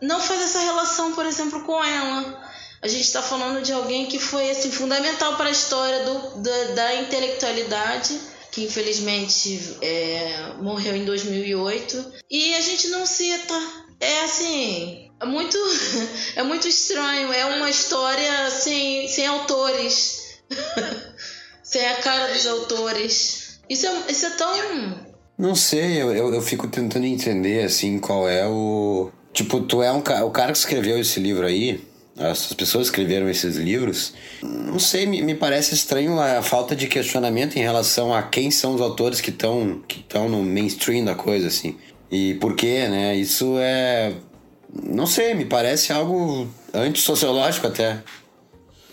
não 0.00 0.20
faz 0.20 0.40
essa 0.40 0.60
relação, 0.60 1.12
por 1.12 1.26
exemplo, 1.26 1.64
com 1.64 1.82
ela 1.82 2.48
a 2.82 2.88
gente 2.88 3.04
está 3.04 3.20
falando 3.20 3.62
de 3.62 3.72
alguém 3.72 4.06
que 4.06 4.18
foi 4.18 4.50
assim, 4.50 4.70
fundamental 4.72 5.36
para 5.36 5.48
a 5.48 5.52
história 5.52 6.02
do, 6.02 6.40
da, 6.40 6.64
da 6.74 6.94
intelectualidade, 6.96 8.18
que 8.50 8.64
infelizmente 8.64 9.76
é, 9.80 10.54
morreu 10.60 10.96
em 10.96 11.04
2008. 11.04 12.12
E 12.30 12.54
a 12.54 12.60
gente 12.60 12.88
não 12.88 13.06
cita. 13.06 13.54
É 14.00 14.24
assim. 14.24 15.10
É 15.20 15.26
muito, 15.26 15.58
é 16.36 16.42
muito 16.42 16.66
estranho. 16.66 17.32
É 17.32 17.44
uma 17.44 17.70
história 17.70 18.50
sem, 18.50 19.06
sem 19.08 19.26
autores. 19.26 20.40
sem 21.62 21.86
a 21.86 21.96
cara 21.96 22.32
dos 22.32 22.46
autores. 22.46 23.60
Isso 23.68 23.86
é, 23.86 24.04
isso 24.08 24.26
é 24.26 24.30
tão. 24.30 25.10
Não 25.38 25.54
sei, 25.54 26.02
eu, 26.02 26.14
eu, 26.14 26.34
eu 26.34 26.42
fico 26.42 26.68
tentando 26.68 27.06
entender 27.06 27.64
assim 27.64 27.98
qual 27.98 28.28
é 28.28 28.46
o. 28.46 29.10
Tipo, 29.32 29.60
tu 29.60 29.82
é 29.82 29.92
um 29.92 29.98
o 30.00 30.30
cara 30.30 30.52
que 30.52 30.58
escreveu 30.58 30.98
esse 30.98 31.20
livro 31.20 31.46
aí, 31.46 31.80
as 32.20 32.52
pessoas 32.52 32.88
escreveram 32.88 33.28
esses 33.28 33.56
livros, 33.56 34.12
não 34.42 34.78
sei, 34.78 35.06
me, 35.06 35.22
me 35.22 35.34
parece 35.34 35.74
estranho 35.74 36.20
a 36.20 36.42
falta 36.42 36.76
de 36.76 36.86
questionamento 36.86 37.56
em 37.56 37.62
relação 37.62 38.14
a 38.14 38.22
quem 38.22 38.50
são 38.50 38.74
os 38.74 38.80
autores 38.80 39.20
que 39.20 39.30
estão 39.30 39.82
que 39.88 40.04
no 40.28 40.42
mainstream 40.42 41.04
da 41.04 41.14
coisa, 41.14 41.46
assim. 41.46 41.78
E 42.10 42.34
por 42.34 42.54
quê, 42.54 42.88
né? 42.88 43.16
Isso 43.16 43.56
é. 43.58 44.12
Não 44.72 45.06
sei, 45.06 45.34
me 45.34 45.46
parece 45.46 45.92
algo 45.92 46.48
antissociológico 46.74 47.66
até. 47.66 48.02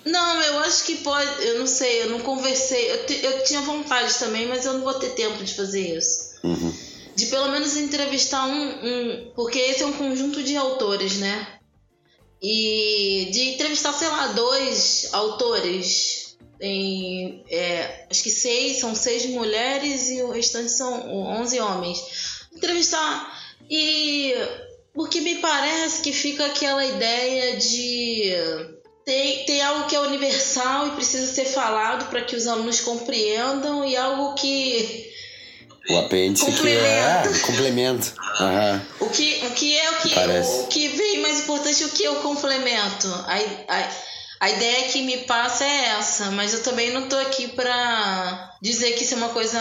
Não, 0.06 0.42
eu 0.42 0.60
acho 0.60 0.86
que 0.86 0.96
pode. 0.98 1.46
Eu 1.46 1.60
não 1.60 1.68
sei, 1.68 2.04
eu 2.04 2.10
não 2.10 2.20
conversei. 2.20 2.92
Eu, 2.92 3.06
te, 3.06 3.26
eu 3.26 3.44
tinha 3.44 3.62
vontade 3.62 4.14
também, 4.18 4.48
mas 4.48 4.66
eu 4.66 4.74
não 4.74 4.82
vou 4.82 4.94
ter 4.94 5.10
tempo 5.10 5.44
de 5.44 5.54
fazer 5.54 5.98
isso. 5.98 6.28
Uhum. 6.44 6.72
de 7.16 7.26
pelo 7.26 7.52
menos 7.52 7.76
entrevistar 7.76 8.46
um, 8.46 8.70
um, 8.70 9.32
porque 9.36 9.58
esse 9.58 9.82
é 9.82 9.86
um 9.88 9.94
conjunto 9.94 10.44
de 10.44 10.56
autores, 10.56 11.18
né? 11.18 11.57
E 12.42 13.30
de 13.32 13.50
entrevistar, 13.50 13.94
sei 13.94 14.08
lá, 14.10 14.28
dois 14.28 15.10
autores. 15.12 16.38
É, 16.60 18.06
acho 18.10 18.24
que 18.24 18.32
seis, 18.32 18.80
são 18.80 18.96
seis 18.96 19.26
mulheres 19.28 20.10
e 20.10 20.24
o 20.24 20.32
restante 20.32 20.72
são 20.72 21.14
onze 21.40 21.60
homens. 21.60 22.00
Entrevistar. 22.56 23.38
E 23.70 24.34
porque 24.94 25.22
me 25.22 25.36
parece 25.36 26.02
que 26.02 26.12
fica 26.12 26.46
aquela 26.48 26.84
ideia 26.84 27.58
de 27.58 28.34
tem, 29.06 29.46
tem 29.46 29.62
algo 29.62 29.88
que 29.88 29.96
é 29.96 30.00
universal 30.00 30.88
e 30.88 30.92
precisa 30.92 31.32
ser 31.32 31.46
falado 31.46 32.10
para 32.10 32.22
que 32.22 32.36
os 32.36 32.48
alunos 32.48 32.82
compreendam 32.82 33.86
e 33.86 33.96
algo 33.96 34.34
que 34.34 35.08
o 35.90 35.98
apêndice 36.00 36.52
que 36.52 36.70
é 36.70 37.24
complemento. 37.46 38.14
Uhum. 38.42 39.08
O, 39.08 39.10
que, 39.10 39.40
o 39.46 39.52
que 39.52 39.78
é 39.78 39.90
o 39.92 39.96
que, 40.02 40.10
o, 40.10 40.64
o, 40.64 40.68
que 40.68 40.88
vem 40.90 41.17
importante, 41.48 41.86
o 41.86 41.90
que 41.90 42.08
o 42.10 42.16
complemento. 42.22 43.08
A, 43.08 43.36
a, 43.74 43.90
a 44.42 44.50
ideia 44.50 44.90
que 44.90 45.02
me 45.04 45.20
passa 45.20 45.64
é 45.64 45.86
essa, 45.98 46.32
mas 46.32 46.54
eu 46.54 46.62
também 46.62 46.92
não 46.92 47.08
tô 47.08 47.16
aqui 47.16 47.48
para 47.48 48.58
dizer 48.62 48.92
que 48.94 49.04
isso 49.04 49.14
é 49.14 49.18
uma 49.18 49.30
coisa 49.30 49.60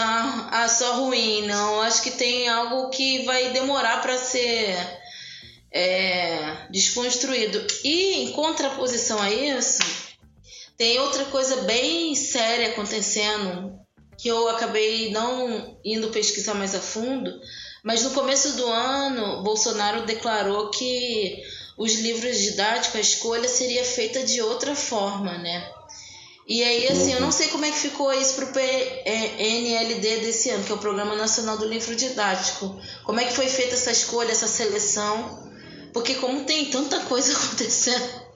ah, 0.51 0.67
só 0.67 0.97
ruim, 0.97 1.47
não. 1.47 1.75
Eu 1.75 1.81
acho 1.81 2.03
que 2.03 2.11
tem 2.11 2.49
algo 2.49 2.89
que 2.89 3.23
vai 3.23 3.51
demorar 3.51 4.01
para 4.01 4.17
ser 4.17 4.75
é, 5.71 6.67
desconstruído. 6.69 7.65
E 7.83 8.23
em 8.23 8.31
contraposição 8.33 9.21
a 9.21 9.31
isso, 9.31 9.79
tem 10.77 10.99
outra 10.99 11.25
coisa 11.25 11.63
bem 11.63 12.13
séria 12.15 12.69
acontecendo 12.69 13.79
que 14.17 14.27
eu 14.27 14.49
acabei 14.49 15.11
não 15.11 15.79
indo 15.85 16.09
pesquisar 16.09 16.55
mais 16.55 16.73
a 16.73 16.79
fundo, 16.79 17.39
mas 17.87 18.03
no 18.03 18.11
começo 18.11 18.57
do 18.57 18.65
ano, 18.65 19.41
Bolsonaro 19.43 20.05
declarou 20.05 20.69
que 20.71 21.41
os 21.77 21.93
livros 21.93 22.37
didáticos, 22.37 22.97
a 22.97 22.99
escolha 22.99 23.47
seria 23.47 23.85
feita 23.85 24.23
de 24.23 24.41
outra 24.41 24.75
forma, 24.75 25.37
né? 25.37 25.71
E 26.45 26.61
aí, 26.61 26.89
assim, 26.89 27.13
eu 27.13 27.21
não 27.21 27.31
sei 27.31 27.47
como 27.47 27.63
é 27.63 27.71
que 27.71 27.77
ficou 27.77 28.11
isso 28.11 28.35
pro 28.35 28.47
PNLD 28.47 30.17
desse 30.17 30.49
ano, 30.49 30.65
que 30.65 30.71
é 30.73 30.75
o 30.75 30.79
Programa 30.79 31.15
Nacional 31.15 31.57
do 31.57 31.65
Livro 31.65 31.95
Didático. 31.95 32.77
Como 33.05 33.21
é 33.21 33.23
que 33.23 33.33
foi 33.33 33.47
feita 33.47 33.75
essa 33.75 33.91
escolha, 33.91 34.33
essa 34.33 34.49
seleção? 34.49 35.47
Porque 35.93 36.15
como 36.15 36.43
tem 36.43 36.65
tanta 36.65 36.99
coisa 37.05 37.31
acontecendo, 37.39 38.26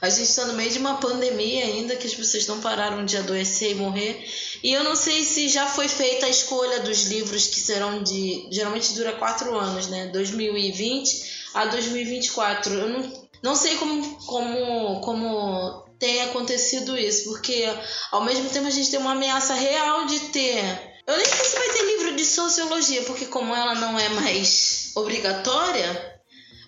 a 0.00 0.08
gente 0.10 0.28
está 0.28 0.44
no 0.44 0.54
meio 0.54 0.70
de 0.70 0.78
uma 0.78 0.96
pandemia 0.96 1.64
ainda, 1.64 1.96
que 1.96 2.06
as 2.06 2.14
pessoas 2.14 2.46
não 2.46 2.60
pararam 2.60 3.04
de 3.04 3.16
adoecer 3.16 3.72
e 3.72 3.74
morrer. 3.74 4.24
E 4.62 4.72
eu 4.72 4.84
não 4.84 4.94
sei 4.94 5.24
se 5.24 5.48
já 5.48 5.66
foi 5.66 5.88
feita 5.88 6.26
a 6.26 6.28
escolha 6.28 6.80
dos 6.80 7.04
livros 7.04 7.46
que 7.46 7.60
serão 7.60 8.02
de. 8.02 8.46
Geralmente 8.50 8.94
dura 8.94 9.12
quatro 9.12 9.56
anos, 9.56 9.88
né? 9.88 10.06
2020 10.08 11.50
a 11.54 11.66
2024. 11.66 12.74
Eu 12.74 12.88
não, 12.88 13.28
não 13.42 13.56
sei 13.56 13.76
como, 13.76 14.16
como, 14.26 15.00
como 15.00 15.86
tem 15.98 16.22
acontecido 16.22 16.96
isso, 16.98 17.30
porque 17.30 17.64
ao 18.12 18.24
mesmo 18.24 18.50
tempo 18.50 18.66
a 18.66 18.70
gente 18.70 18.90
tem 18.90 19.00
uma 19.00 19.12
ameaça 19.12 19.54
real 19.54 20.06
de 20.06 20.20
ter. 20.28 20.96
Eu 21.06 21.16
nem 21.16 21.26
sei 21.26 21.44
se 21.44 21.56
vai 21.56 21.68
ter 21.70 21.82
livro 21.84 22.16
de 22.16 22.24
sociologia, 22.24 23.02
porque 23.04 23.26
como 23.26 23.54
ela 23.54 23.74
não 23.76 23.98
é 23.98 24.08
mais 24.10 24.90
obrigatória, 24.94 26.15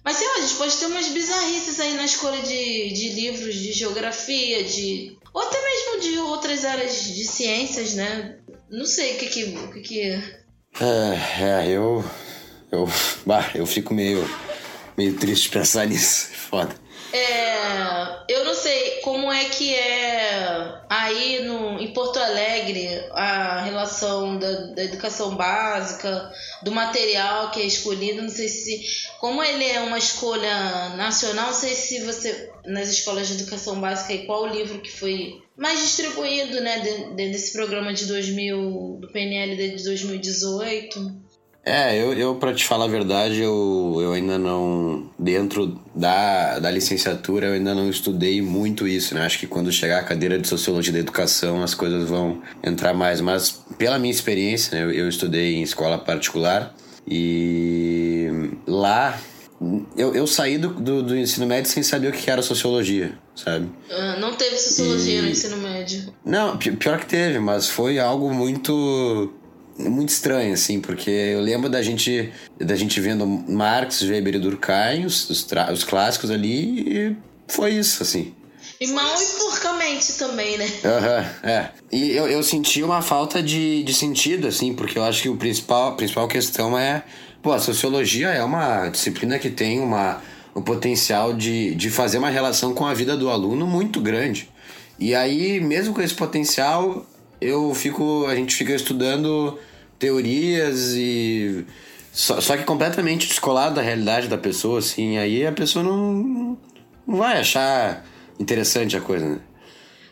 mas 0.08 0.16
sei 0.16 0.26
lá, 0.26 0.34
a 0.36 0.40
gente 0.40 0.54
pode 0.54 0.74
ter 0.74 0.86
umas 0.86 1.08
bizarrices 1.08 1.78
aí 1.78 1.92
na 1.92 2.06
escolha 2.06 2.40
de, 2.40 2.88
de 2.94 3.10
livros 3.10 3.54
de 3.56 3.74
geografia, 3.74 4.64
de. 4.64 5.18
Ou 5.34 5.42
até 5.42 5.58
mesmo 5.62 6.00
de 6.00 6.18
outras 6.20 6.64
áreas 6.64 7.14
de 7.14 7.26
ciências, 7.26 7.92
né? 7.92 8.38
Não 8.70 8.86
sei 8.86 9.16
o 9.16 9.18
que 9.18 9.26
que. 9.26 9.44
O 9.44 9.70
que, 9.70 9.80
que... 9.82 10.00
É, 10.80 11.42
é, 11.42 11.68
eu. 11.68 12.02
Eu. 12.72 12.88
Bah, 13.26 13.50
eu 13.54 13.66
fico 13.66 13.92
meio. 13.92 14.26
meio 14.96 15.14
triste 15.14 15.50
pensar 15.50 15.84
nisso. 15.86 16.30
Foda. 16.48 16.74
É, 17.12 17.47
eu 18.28 18.44
não 18.44 18.54
sei 18.54 19.00
como 19.00 19.32
é 19.32 19.46
que 19.46 19.74
é 19.74 20.82
aí 20.88 21.42
no, 21.44 21.80
em 21.80 21.92
Porto 21.94 22.18
Alegre 22.18 22.86
a 23.12 23.62
relação 23.62 24.38
da, 24.38 24.52
da 24.66 24.84
educação 24.84 25.34
básica, 25.34 26.30
do 26.62 26.70
material 26.70 27.50
que 27.50 27.60
é 27.60 27.64
escolhido. 27.64 28.20
Não 28.20 28.28
sei 28.28 28.48
se. 28.48 28.82
Como 29.18 29.42
ele 29.42 29.64
é 29.64 29.80
uma 29.80 29.96
escolha 29.96 30.90
nacional, 30.90 31.46
não 31.46 31.54
sei 31.54 31.74
se 31.74 32.00
você. 32.00 32.52
Nas 32.66 32.90
escolas 32.90 33.28
de 33.28 33.34
educação 33.34 33.80
básica, 33.80 34.12
e 34.12 34.26
qual 34.26 34.42
o 34.42 34.48
livro 34.48 34.80
que 34.80 34.92
foi 34.92 35.42
mais 35.56 35.80
distribuído 35.80 36.60
né, 36.60 36.80
de, 36.80 37.14
de, 37.14 37.30
desse 37.30 37.52
programa 37.52 37.94
de 37.94 38.04
2000, 38.04 38.98
do 39.00 39.08
PNL 39.08 39.56
de 39.56 39.84
2018. 39.84 41.27
É, 41.68 42.02
eu, 42.02 42.14
eu 42.14 42.34
para 42.36 42.54
te 42.54 42.64
falar 42.64 42.86
a 42.86 42.88
verdade, 42.88 43.42
eu, 43.42 43.98
eu 44.00 44.12
ainda 44.12 44.38
não. 44.38 45.10
Dentro 45.18 45.78
da, 45.94 46.58
da 46.58 46.70
licenciatura, 46.70 47.48
eu 47.48 47.52
ainda 47.52 47.74
não 47.74 47.90
estudei 47.90 48.40
muito 48.40 48.88
isso, 48.88 49.14
né? 49.14 49.26
Acho 49.26 49.38
que 49.38 49.46
quando 49.46 49.70
chegar 49.70 49.98
a 49.98 50.02
cadeira 50.02 50.38
de 50.38 50.48
Sociologia 50.48 50.94
da 50.94 50.98
Educação, 50.98 51.62
as 51.62 51.74
coisas 51.74 52.08
vão 52.08 52.40
entrar 52.62 52.94
mais. 52.94 53.20
Mas, 53.20 53.62
pela 53.76 53.98
minha 53.98 54.10
experiência, 54.10 54.78
né, 54.78 54.84
eu, 54.84 54.92
eu 54.92 55.08
estudei 55.10 55.56
em 55.56 55.62
escola 55.62 55.98
particular 55.98 56.74
e 57.06 58.30
lá 58.66 59.18
eu, 59.96 60.14
eu 60.14 60.26
saí 60.26 60.56
do, 60.56 60.68
do, 60.68 61.02
do, 61.02 61.16
ensino 61.16 61.46
médio 61.46 61.70
sem 61.70 61.82
saber 61.82 62.08
o 62.08 62.12
que 62.12 62.30
era 62.30 62.40
sociologia, 62.42 63.18
sabe? 63.34 63.68
Ah, 63.90 64.16
não 64.20 64.34
teve 64.34 64.56
sociologia 64.56 65.18
e... 65.18 65.22
no 65.22 65.28
ensino 65.28 65.56
médio. 65.56 66.14
Não, 66.24 66.56
pior 66.56 67.00
que 67.00 67.06
teve, 67.06 67.40
mas 67.40 67.68
foi 67.68 67.98
algo 67.98 68.32
muito 68.32 69.32
muito 69.78 70.08
estranho, 70.08 70.52
assim, 70.52 70.80
porque 70.80 71.10
eu 71.10 71.40
lembro 71.40 71.68
da 71.68 71.82
gente, 71.82 72.32
da 72.58 72.74
gente 72.74 73.00
vendo 73.00 73.26
Marx, 73.26 74.02
Weber 74.02 74.34
e 74.34 74.38
Durkheim, 74.38 75.04
os, 75.04 75.30
os, 75.30 75.46
os 75.72 75.84
clássicos 75.84 76.30
ali, 76.30 76.80
e 76.80 77.16
foi 77.46 77.74
isso, 77.74 78.02
assim. 78.02 78.34
E 78.80 78.86
mal 78.88 79.14
e 79.20 79.26
porcamente 79.38 80.12
também, 80.18 80.56
né? 80.56 80.68
Aham, 80.84 81.18
uhum, 81.18 81.50
é. 81.50 81.70
E 81.90 82.10
eu, 82.10 82.28
eu 82.28 82.42
senti 82.42 82.82
uma 82.82 83.02
falta 83.02 83.42
de, 83.42 83.82
de 83.82 83.92
sentido, 83.92 84.46
assim, 84.46 84.72
porque 84.72 84.98
eu 84.98 85.04
acho 85.04 85.22
que 85.22 85.28
o 85.28 85.36
principal, 85.36 85.88
a 85.88 85.92
principal 85.92 86.28
questão 86.28 86.78
é. 86.78 87.02
Pô, 87.42 87.52
a 87.52 87.58
sociologia 87.58 88.28
é 88.28 88.42
uma 88.42 88.88
disciplina 88.88 89.38
que 89.38 89.50
tem 89.50 89.80
uma, 89.80 90.20
um 90.54 90.62
potencial 90.62 91.32
de, 91.32 91.74
de 91.74 91.90
fazer 91.90 92.18
uma 92.18 92.30
relação 92.30 92.72
com 92.72 92.86
a 92.86 92.94
vida 92.94 93.16
do 93.16 93.30
aluno 93.30 93.66
muito 93.66 94.00
grande. 94.00 94.48
E 94.98 95.14
aí, 95.14 95.60
mesmo 95.60 95.94
com 95.94 96.02
esse 96.02 96.14
potencial, 96.14 97.06
eu 97.40 97.74
fico. 97.74 98.26
A 98.26 98.34
gente 98.34 98.54
fica 98.54 98.72
estudando 98.72 99.58
teorias 99.98 100.94
e. 100.94 101.64
Só, 102.12 102.40
só 102.40 102.56
que 102.56 102.64
completamente 102.64 103.28
descolado 103.28 103.76
da 103.76 103.82
realidade 103.82 104.28
da 104.28 104.38
pessoa, 104.38 104.78
assim. 104.78 105.18
Aí 105.18 105.46
a 105.46 105.52
pessoa 105.52 105.84
não, 105.84 106.58
não 107.06 107.16
vai 107.18 107.40
achar 107.40 108.04
interessante 108.38 108.96
a 108.96 109.00
coisa, 109.00 109.26
né? 109.28 109.40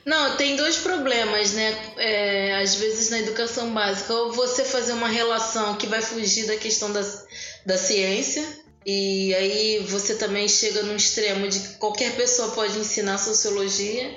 Não, 0.04 0.36
tem 0.36 0.54
dois 0.54 0.76
problemas, 0.76 1.52
né? 1.54 1.76
É, 1.96 2.56
às 2.62 2.76
vezes 2.76 3.10
na 3.10 3.18
educação 3.18 3.74
básica, 3.74 4.14
ou 4.14 4.32
você 4.32 4.64
fazer 4.64 4.92
uma 4.92 5.08
relação 5.08 5.74
que 5.76 5.88
vai 5.88 6.00
fugir 6.00 6.46
da 6.46 6.56
questão 6.56 6.92
da, 6.92 7.02
da 7.66 7.76
ciência, 7.76 8.44
e 8.86 9.34
aí 9.34 9.84
você 9.88 10.14
também 10.14 10.48
chega 10.48 10.84
num 10.84 10.94
extremo 10.94 11.48
de 11.48 11.58
que 11.58 11.74
qualquer 11.74 12.14
pessoa 12.14 12.52
pode 12.52 12.78
ensinar 12.78 13.18
sociologia. 13.18 14.08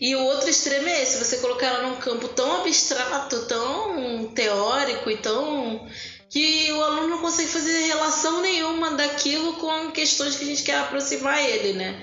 E 0.00 0.14
o 0.16 0.24
outro 0.24 0.48
extremo 0.50 0.88
é 0.88 1.02
esse, 1.02 1.18
você 1.18 1.38
colocar 1.38 1.66
ela 1.66 1.88
num 1.88 1.96
campo 1.96 2.28
tão 2.28 2.60
abstrato, 2.60 3.46
tão 3.46 4.32
teórico 4.34 5.10
e 5.10 5.16
tão 5.16 5.88
que 6.28 6.72
o 6.72 6.82
aluno 6.82 7.08
não 7.08 7.18
consegue 7.18 7.48
fazer 7.48 7.86
relação 7.86 8.42
nenhuma 8.42 8.92
daquilo 8.96 9.52
com 9.54 9.92
questões 9.92 10.34
que 10.34 10.44
a 10.44 10.46
gente 10.48 10.64
quer 10.64 10.78
aproximar 10.78 11.38
ele, 11.48 11.74
né? 11.74 12.02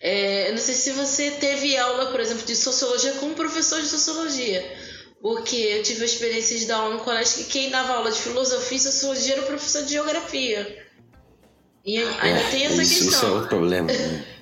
É, 0.00 0.48
eu 0.48 0.52
não 0.52 0.58
sei 0.58 0.74
se 0.74 0.92
você 0.92 1.30
teve 1.32 1.76
aula, 1.76 2.06
por 2.06 2.20
exemplo, 2.20 2.46
de 2.46 2.56
sociologia 2.56 3.12
com 3.12 3.26
um 3.26 3.34
professor 3.34 3.80
de 3.80 3.88
sociologia, 3.88 4.64
porque 5.20 5.56
eu 5.56 5.82
tive 5.82 6.02
a 6.02 6.06
experiência 6.06 6.58
de 6.58 6.66
dar 6.66 6.76
aula 6.76 6.94
no 6.94 7.00
colégio 7.00 7.38
que 7.38 7.44
quem 7.44 7.70
dava 7.70 7.94
aula 7.94 8.10
de 8.10 8.18
filosofia 8.18 8.78
e 8.78 8.80
sociologia 8.80 9.34
era 9.34 9.42
o 9.42 9.46
professor 9.46 9.82
de 9.82 9.92
geografia. 9.92 10.86
E 11.84 11.98
ainda 11.98 12.40
é, 12.40 12.50
tem 12.50 12.64
essa 12.66 12.82
isso, 12.82 13.04
questão. 13.04 13.08
Isso 13.08 13.26
é 13.26 13.28
outro 13.30 13.48
problema. 13.48 13.92
Né? 13.92 14.26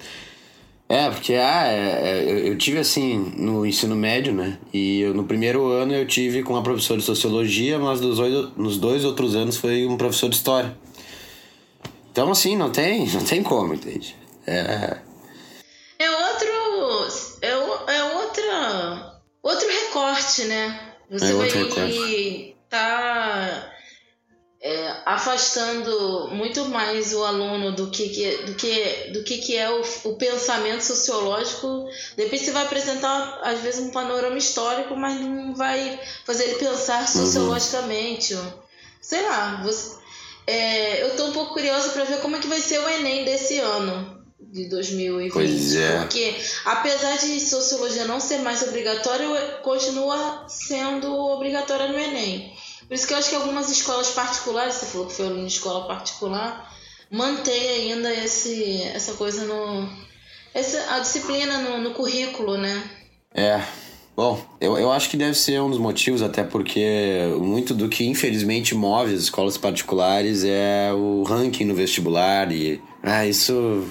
é, 0.89 1.11
porque 1.11 1.35
ah, 1.35 1.67
é, 1.67 2.09
é, 2.09 2.49
eu 2.49 2.59
tive 2.59 2.79
assim 2.79 3.33
no 3.37 3.65
ensino 3.65 3.97
médio, 3.97 4.35
né? 4.35 4.59
E 4.73 5.01
eu, 5.01 5.15
no 5.15 5.25
primeiro 5.25 5.67
ano 5.73 5.95
eu 5.95 6.07
tive 6.07 6.43
com 6.43 6.53
uma 6.53 6.63
professora 6.63 7.01
de 7.01 7.07
sociologia, 7.07 7.79
mas 7.79 8.01
nos 8.01 8.19
dois, 8.19 8.57
nos 8.57 8.77
dois 8.77 9.05
outros 9.05 9.35
anos 9.35 9.57
foi 9.57 9.87
um 9.87 9.97
professor 9.97 10.29
de 10.29 10.37
história. 10.37 10.77
Então, 12.13 12.31
assim, 12.31 12.57
não 12.57 12.71
tem, 12.71 13.07
não 13.09 13.25
tem 13.25 13.43
como, 13.43 13.75
entende? 13.75 14.15
É. 14.47 14.99
É 15.99 16.11
outro. 16.11 16.49
É, 17.41 17.49
é 17.49 18.05
outra. 18.05 19.21
Outro 19.43 19.69
recorte, 19.69 20.45
né? 20.45 20.93
Você 21.11 21.31
é 21.31 21.33
vai 21.33 21.49
estar. 21.49 22.51
Tá 22.69 23.74
é, 24.65 24.97
afastando 25.05 26.31
muito 26.33 26.65
mais 26.71 27.13
o 27.13 27.23
aluno 27.23 27.73
do 27.73 27.91
que, 27.91 28.09
que 28.09 28.37
do 28.45 28.55
que 28.55 29.11
do 29.13 29.23
que, 29.23 29.37
que 29.37 29.59
é 29.59 29.71
o, 29.71 29.83
o 30.05 30.17
pensamento 30.17 30.81
sociológico. 30.81 31.87
Depois 32.17 32.41
você 32.41 32.51
vai 32.51 32.65
apresentar 32.65 33.41
às 33.43 33.61
vezes 33.61 33.81
um 33.81 33.91
panorama 33.91 34.39
histórico, 34.39 34.97
mas 34.97 35.21
não 35.21 35.55
vai 35.55 36.01
fazer 36.25 36.45
ele 36.45 36.55
pensar 36.55 37.03
uhum. 37.03 37.07
sociologicamente. 37.07 38.33
Uhum. 38.33 38.53
Sei 39.03 39.21
lá, 39.21 39.61
você, 39.63 39.97
é, 40.47 41.03
eu 41.03 41.15
tô 41.15 41.27
um 41.27 41.33
pouco 41.33 41.53
curiosa 41.53 41.91
para 41.91 42.05
ver 42.05 42.21
como 42.21 42.37
é 42.37 42.39
que 42.39 42.49
vai 42.49 42.63
ser 42.63 42.79
o 42.79 42.89
Enem 42.89 43.27
desse 43.27 43.59
ano 43.59 44.25
de 44.41 44.67
2020. 44.71 45.31
Pois 45.31 45.77
é. 45.77 45.99
Porque 45.99 46.37
apesar 46.65 47.19
de 47.19 47.39
sociologia 47.39 48.07
não 48.07 48.19
ser 48.19 48.39
mais 48.39 48.63
obrigatória, 48.63 49.29
continua 49.63 50.47
sendo 50.49 51.15
obrigatória 51.15 51.89
no 51.89 51.99
Enem. 51.99 52.55
Por 52.87 52.95
isso 52.95 53.07
que 53.07 53.15
eu 53.15 53.19
acho 53.19 53.31
que 53.31 53.37
algumas 53.37 53.71
escolas 53.71 54.11
particulares, 54.11 54.75
você 54.75 54.87
falou 54.87 55.07
que 55.07 55.15
foi 55.15 55.27
uma 55.27 55.47
escola 55.47 55.87
particular, 55.87 56.73
mantém 57.11 57.93
ainda 57.93 58.13
esse, 58.13 58.83
essa 58.83 59.15
coisa 59.15 59.45
no. 59.45 59.89
Essa, 60.53 60.95
a 60.95 61.01
disciplina 61.01 61.59
no, 61.59 61.81
no 61.81 61.95
currículo, 61.95 62.57
né? 62.57 62.91
É, 63.35 63.61
Bom, 64.17 64.41
eu, 64.61 64.79
eu 64.79 64.93
acho 64.93 65.11
que 65.11 65.17
deve 65.17 65.35
ser 65.35 65.61
um 65.61 65.69
dos 65.69 65.79
motivos, 65.79 66.23
até 66.23 66.45
porque 66.45 67.35
muito 67.41 67.75
do 67.75 67.89
que 67.89 68.07
infelizmente 68.07 68.73
move 68.73 69.13
as 69.13 69.23
escolas 69.23 69.59
particulares 69.59 70.45
é 70.45 70.93
o 70.93 71.25
ranking 71.25 71.65
no 71.65 71.75
vestibular 71.75 72.53
e. 72.53 72.81
Ah, 73.03 73.27
isso. 73.27 73.85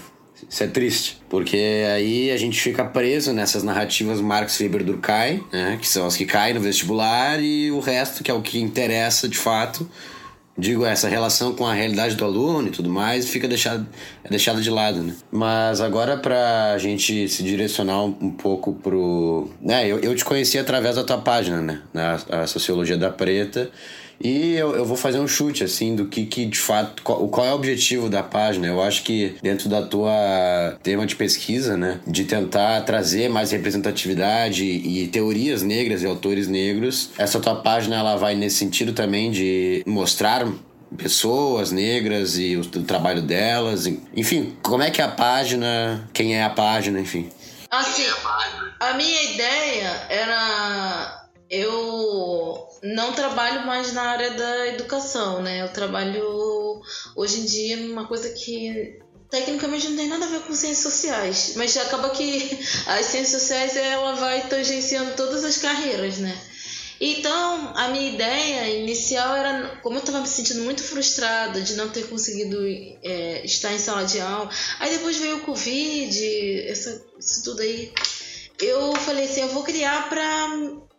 Isso 0.50 0.63
é 0.63 0.67
triste, 0.67 1.22
porque 1.30 1.84
aí 1.93 2.32
a 2.32 2.38
gente 2.38 2.60
fica 2.60 2.84
preso 2.84 3.34
nessas 3.34 3.63
narrativas 3.63 4.19
Marx 4.19 4.60
Weber 4.60 4.84
Durkheim, 4.84 5.43
né, 5.52 5.78
que 5.80 5.88
são 5.88 6.06
as 6.06 6.15
que 6.15 6.26
caem 6.26 6.54
no 6.54 6.60
vestibular, 6.60 7.41
e 7.41 7.72
o 7.72 7.80
resto, 7.80 8.24
que 8.24 8.30
é 8.30 8.34
o 8.34 8.41
que 8.41 8.60
interessa 8.60 9.28
de 9.28 9.38
fato, 9.38 9.89
digo, 10.58 10.86
essa 10.86 11.08
relação 11.08 11.56
com 11.56 11.65
a 11.65 11.74
realidade 11.74 12.15
do 12.15 12.24
aluno 12.24 12.67
e 12.67 12.72
tudo 12.72 12.89
mais, 12.89 13.28
fica 13.28 13.48
deixada, 13.48 13.88
é 14.24 14.30
deixada 14.30 14.62
de 14.62 14.69
lado, 14.69 15.02
né? 15.02 15.15
Mas 15.32 15.82
agora 15.82 16.17
pra 16.17 16.78
gente 16.78 17.28
se 17.28 17.43
direcionar 17.43 18.04
um, 18.04 18.30
pouco 18.32 18.74
pro... 18.74 19.50
Né, 19.62 19.88
eu, 19.88 20.00
eu 20.00 20.15
te 20.15 20.24
conheci 20.24 20.60
através 20.60 20.96
da 20.96 21.04
tua 21.04 21.17
página, 21.17 21.62
né? 21.62 21.82
Na 21.93 22.19
a 22.30 22.48
Sociologia 22.48 22.98
da 22.98 23.10
Preta, 23.10 23.72
e 24.24 24.56
eu, 24.56 24.74
eu 24.74 24.86
vou 24.86 24.96
fazer 24.96 25.20
um 25.20 25.28
chute, 25.28 25.66
assim, 25.66 25.96
do 25.96 26.06
que, 26.06 26.26
que 26.26 26.46
de 26.46 26.58
fato. 26.58 27.04
Qual, 27.04 27.28
qual, 27.28 27.46
é 27.46 27.52
o 27.52 27.56
objetivo 27.56 28.10
da 28.10 28.24
página? 28.24 28.68
Eu 28.68 28.82
acho 28.82 29.04
que 29.04 29.36
dentro 29.42 29.68
da 29.68 29.82
tua 29.82 30.78
tema 30.82 31.06
de 31.06 31.16
pesquisa, 31.16 31.76
né? 31.76 32.00
De 32.08 32.24
tentar 32.24 32.82
trazer 32.82 33.30
mais 33.30 33.52
representatividade 33.52 34.64
e 34.64 35.08
teorias 35.08 35.62
negras 35.62 36.04
e 36.04 36.06
autores 36.06 36.48
negros, 36.48 37.10
essa 37.18 37.40
tua 37.40 37.56
página 37.56 37.98
ela 37.98 38.16
vai 38.16 38.34
nesse 38.34 38.56
sentido 38.56 38.94
também 38.94 39.30
de 39.30 39.84
mostrar 39.86 40.48
pessoas 40.96 41.72
negras 41.72 42.38
e 42.38 42.56
o, 42.56 42.62
o 42.62 42.84
trabalho 42.84 43.22
delas. 43.22 43.88
Enfim, 44.16 44.56
como 44.64 44.84
é 44.84 44.90
que 44.90 45.02
é 45.02 45.04
a 45.04 45.10
página? 45.10 46.08
Quem 46.14 46.36
é 46.36 46.44
a 46.44 46.50
página, 46.50 46.98
enfim. 47.00 47.30
Assim, 47.70 48.04
a 48.80 48.94
minha 48.94 49.24
ideia 49.34 50.06
era 50.10 51.23
eu 51.54 52.68
não 52.82 53.13
trabalho 53.13 53.66
mais 53.66 53.94
na 53.94 54.02
área 54.02 54.32
da 54.32 54.68
educação, 54.70 55.42
né? 55.42 55.62
Eu 55.62 55.70
trabalho 55.70 56.82
hoje 57.16 57.42
em 57.42 57.46
dia 57.46 57.78
uma 57.78 58.08
coisa 58.08 58.30
que 58.32 59.00
tecnicamente 59.30 59.88
não 59.89 59.98
tem 59.98 60.08
nada 60.08 60.26
a 60.26 60.30
ver 60.30 60.42
com 60.42 60.54
ciências 60.54 60.94
sociais, 60.94 61.54
mas 61.56 61.78
acaba 61.78 62.10
que 62.10 62.60
as 62.88 63.06
ciências 63.06 63.42
sociais 63.42 63.78
ela 63.78 64.16
vai 64.16 64.48
tangenciando 64.48 65.16
todas 65.16 65.44
as 65.44 65.58
carreiras, 65.58 66.18
né? 66.18 66.36
Então, 67.00 67.74
a 67.76 67.89
minha 67.89 68.13
ideia 68.13 68.80
inicial 68.80 69.36
era, 69.36 69.78
como 69.84 69.98
eu 69.98 70.00
estava 70.00 70.22
me 70.22 70.28
sentindo 70.28 70.63
muito 70.63 70.82
frustrada 70.82 71.62
de 71.62 71.74
não 71.76 71.89
ter 71.89 72.08
conseguido 72.08 72.58
é, 73.04 73.46
estar 73.46 73.74
em 73.74 73.80
sala 73.80 74.06
de 74.06 74.20
aula, 74.20 74.50
aí 74.80 74.92
depois 74.92 75.18
veio 75.18 75.38
o 75.38 75.42
Covid, 75.42 76.68
essa, 76.68 77.04
isso 77.20 77.44
tudo 77.44 77.62
aí, 77.62 77.92
eu 78.60 78.96
falei 78.96 79.26
assim, 79.26 79.42
eu 79.42 79.50
vou 79.50 79.63
criar 79.63 80.08
para 80.08 80.48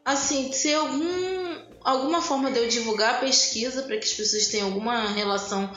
assim, 0.04 0.52
ser 0.52 0.74
algum, 0.74 1.56
alguma 1.82 2.20
forma 2.20 2.50
de 2.50 2.58
eu 2.58 2.68
divulgar 2.68 3.14
a 3.14 3.18
pesquisa 3.18 3.82
para 3.82 3.96
que 3.96 4.06
as 4.06 4.12
pessoas 4.12 4.48
tenham 4.48 4.66
alguma 4.66 5.12
relação 5.12 5.72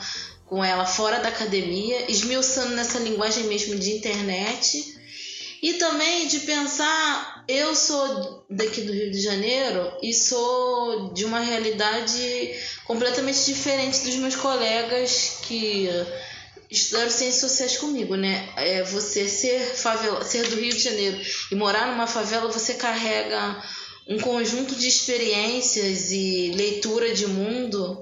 com 0.46 0.64
ela 0.64 0.86
fora 0.86 1.20
da 1.20 1.28
academia, 1.28 2.10
esmiuçando 2.10 2.74
nessa 2.74 2.98
linguagem 2.98 3.44
mesmo 3.44 3.78
de 3.78 3.92
internet. 3.92 4.96
E 5.60 5.74
também 5.74 6.28
de 6.28 6.40
pensar, 6.40 7.44
eu 7.48 7.74
sou 7.74 8.44
daqui 8.48 8.82
do 8.82 8.92
Rio 8.92 9.10
de 9.10 9.20
Janeiro 9.20 9.92
e 10.02 10.14
sou 10.14 11.12
de 11.12 11.24
uma 11.24 11.40
realidade 11.40 12.54
completamente 12.84 13.44
diferente 13.44 14.04
dos 14.04 14.14
meus 14.16 14.36
colegas 14.36 15.38
que 15.42 15.88
estudaram 16.70 17.10
ciências 17.10 17.40
sociais 17.40 17.76
comigo, 17.76 18.14
né? 18.14 18.48
É, 18.56 18.82
você 18.84 19.28
ser 19.28 19.58
favela, 19.74 20.24
ser 20.24 20.46
do 20.48 20.56
Rio 20.56 20.72
de 20.72 20.78
Janeiro 20.78 21.20
e 21.50 21.54
morar 21.54 21.88
numa 21.88 22.06
favela, 22.06 22.52
você 22.52 22.74
carrega 22.74 23.60
um 24.08 24.18
conjunto 24.18 24.74
de 24.74 24.88
experiências 24.88 26.10
e 26.10 26.52
leitura 26.56 27.12
de 27.12 27.26
mundo 27.26 28.00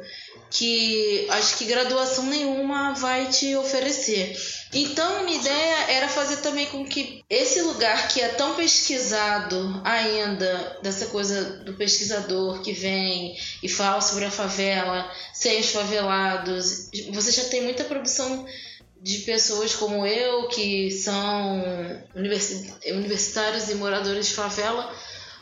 que 0.51 1.27
acho 1.31 1.59
que 1.59 1.65
graduação 1.65 2.25
nenhuma 2.27 2.95
vai 2.95 3.29
te 3.29 3.57
oferecer. 3.57 4.37
Então, 4.73 5.25
minha 5.25 5.39
ideia 5.39 5.91
era 5.91 6.09
fazer 6.09 6.37
também 6.37 6.67
com 6.67 6.85
que 6.87 7.25
esse 7.29 7.61
lugar 7.63 8.09
que 8.09 8.21
é 8.21 8.29
tão 8.29 8.55
pesquisado 8.55 9.81
ainda, 9.85 10.79
dessa 10.83 11.07
coisa 11.07 11.65
do 11.65 11.75
pesquisador 11.75 12.63
que 12.63 12.73
vem 12.73 13.37
e 13.63 13.69
fala 13.69 14.01
sobre 14.01 14.25
a 14.25 14.31
favela, 14.31 15.11
sem 15.35 15.61
os 15.61 15.71
favelados, 15.71 16.91
você 17.13 17.33
já 17.33 17.45
tem 17.45 17.63
muita 17.63 17.85
produção 17.85 18.47
de 19.01 19.19
pessoas 19.19 19.75
como 19.75 20.07
eu, 20.07 20.49
que 20.49 20.91
são 20.91 21.63
universitários 22.15 23.69
e 23.69 23.75
moradores 23.75 24.29
de 24.29 24.35
favela, 24.35 24.93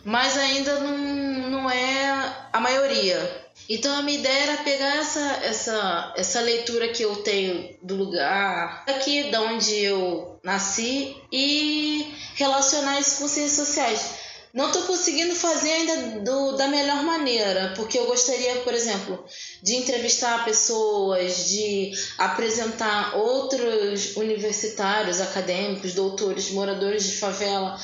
mas 0.04 0.36
ainda 0.36 0.80
não, 0.80 1.50
não 1.50 1.70
é 1.70 2.48
a 2.52 2.60
maioria. 2.60 3.44
Então 3.68 3.96
a 3.96 4.02
minha 4.02 4.18
ideia 4.18 4.42
era 4.42 4.56
pegar 4.58 4.96
essa, 4.96 5.40
essa, 5.42 6.14
essa 6.16 6.40
leitura 6.40 6.88
que 6.88 7.02
eu 7.02 7.16
tenho 7.16 7.74
do 7.82 7.94
lugar, 7.94 8.84
aqui 8.86 9.30
de 9.30 9.36
onde 9.36 9.74
eu 9.76 10.38
nasci, 10.42 11.16
e 11.32 12.12
relacionar 12.34 13.00
isso 13.00 13.18
com 13.18 13.28
ciências 13.28 13.66
sociais. 13.66 14.24
Não 14.52 14.68
estou 14.68 14.82
conseguindo 14.82 15.34
fazer 15.34 15.72
ainda 15.72 16.20
do, 16.20 16.52
da 16.52 16.68
melhor 16.68 17.02
maneira, 17.02 17.72
porque 17.74 17.98
eu 17.98 18.06
gostaria, 18.06 18.60
por 18.60 18.72
exemplo, 18.72 19.24
de 19.60 19.74
entrevistar 19.74 20.44
pessoas, 20.44 21.48
de 21.48 21.90
apresentar 22.18 23.16
outros 23.16 24.14
universitários, 24.14 25.20
acadêmicos, 25.20 25.94
doutores, 25.94 26.52
moradores 26.52 27.04
de 27.04 27.16
favela, 27.16 27.76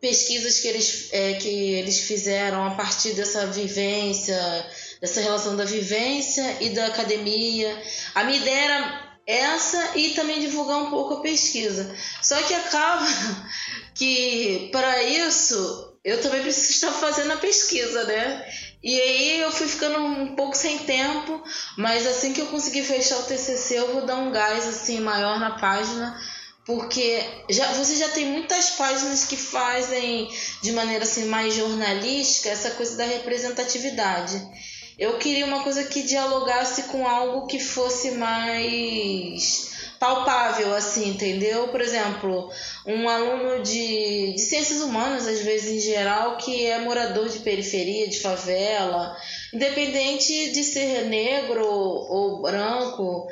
pesquisas 0.00 0.60
que 0.60 0.68
eles, 0.68 1.08
é, 1.12 1.34
que 1.34 1.48
eles 1.48 2.00
fizeram 2.00 2.64
a 2.64 2.70
partir 2.70 3.12
dessa 3.12 3.46
vivência, 3.46 4.38
dessa 5.00 5.20
relação 5.20 5.56
da 5.56 5.64
vivência 5.64 6.56
e 6.60 6.70
da 6.70 6.86
academia. 6.86 7.82
A 8.14 8.24
minha 8.24 8.38
ideia 8.38 8.64
era 8.64 9.18
essa 9.26 9.98
e 9.98 10.10
também 10.10 10.40
divulgar 10.40 10.78
um 10.78 10.90
pouco 10.90 11.14
a 11.14 11.20
pesquisa. 11.20 11.94
Só 12.22 12.40
que 12.42 12.54
acaba 12.54 13.06
que 13.94 14.68
para 14.72 15.02
isso 15.02 15.96
eu 16.04 16.20
também 16.22 16.42
preciso 16.42 16.72
estar 16.72 16.92
fazendo 16.92 17.32
a 17.32 17.36
pesquisa, 17.36 18.04
né? 18.04 18.48
E 18.82 18.98
aí 19.00 19.40
eu 19.40 19.50
fui 19.50 19.66
ficando 19.66 19.98
um 19.98 20.36
pouco 20.36 20.56
sem 20.56 20.78
tempo, 20.78 21.42
mas 21.76 22.06
assim 22.06 22.32
que 22.32 22.40
eu 22.40 22.46
conseguir 22.46 22.84
fechar 22.84 23.18
o 23.18 23.24
TCC, 23.24 23.78
eu 23.80 23.92
vou 23.92 24.06
dar 24.06 24.16
um 24.16 24.30
gás 24.30 24.66
assim 24.66 25.00
maior 25.00 25.40
na 25.40 25.58
página 25.58 26.16
porque 26.68 27.24
já, 27.48 27.72
você 27.72 27.96
já 27.96 28.10
tem 28.10 28.26
muitas 28.26 28.72
páginas 28.72 29.24
que 29.24 29.38
fazem 29.38 30.28
de 30.60 30.70
maneira 30.72 31.02
assim 31.02 31.24
mais 31.24 31.54
jornalística 31.54 32.50
essa 32.50 32.72
coisa 32.72 32.94
da 32.94 33.04
representatividade. 33.04 34.38
Eu 34.98 35.16
queria 35.16 35.46
uma 35.46 35.62
coisa 35.62 35.84
que 35.84 36.02
dialogasse 36.02 36.82
com 36.82 37.08
algo 37.08 37.46
que 37.46 37.58
fosse 37.58 38.10
mais 38.10 39.70
palpável, 39.98 40.74
assim, 40.74 41.08
entendeu? 41.08 41.68
Por 41.68 41.80
exemplo, 41.80 42.50
um 42.84 43.08
aluno 43.08 43.62
de, 43.62 44.34
de 44.34 44.40
ciências 44.40 44.82
humanas, 44.82 45.26
às 45.26 45.40
vezes 45.40 45.70
em 45.70 45.80
geral, 45.80 46.36
que 46.36 46.66
é 46.66 46.80
morador 46.80 47.30
de 47.30 47.38
periferia, 47.38 48.08
de 48.08 48.20
favela, 48.20 49.16
independente 49.54 50.50
de 50.52 50.62
ser 50.62 51.06
negro 51.06 51.66
ou 51.66 52.42
branco, 52.42 53.26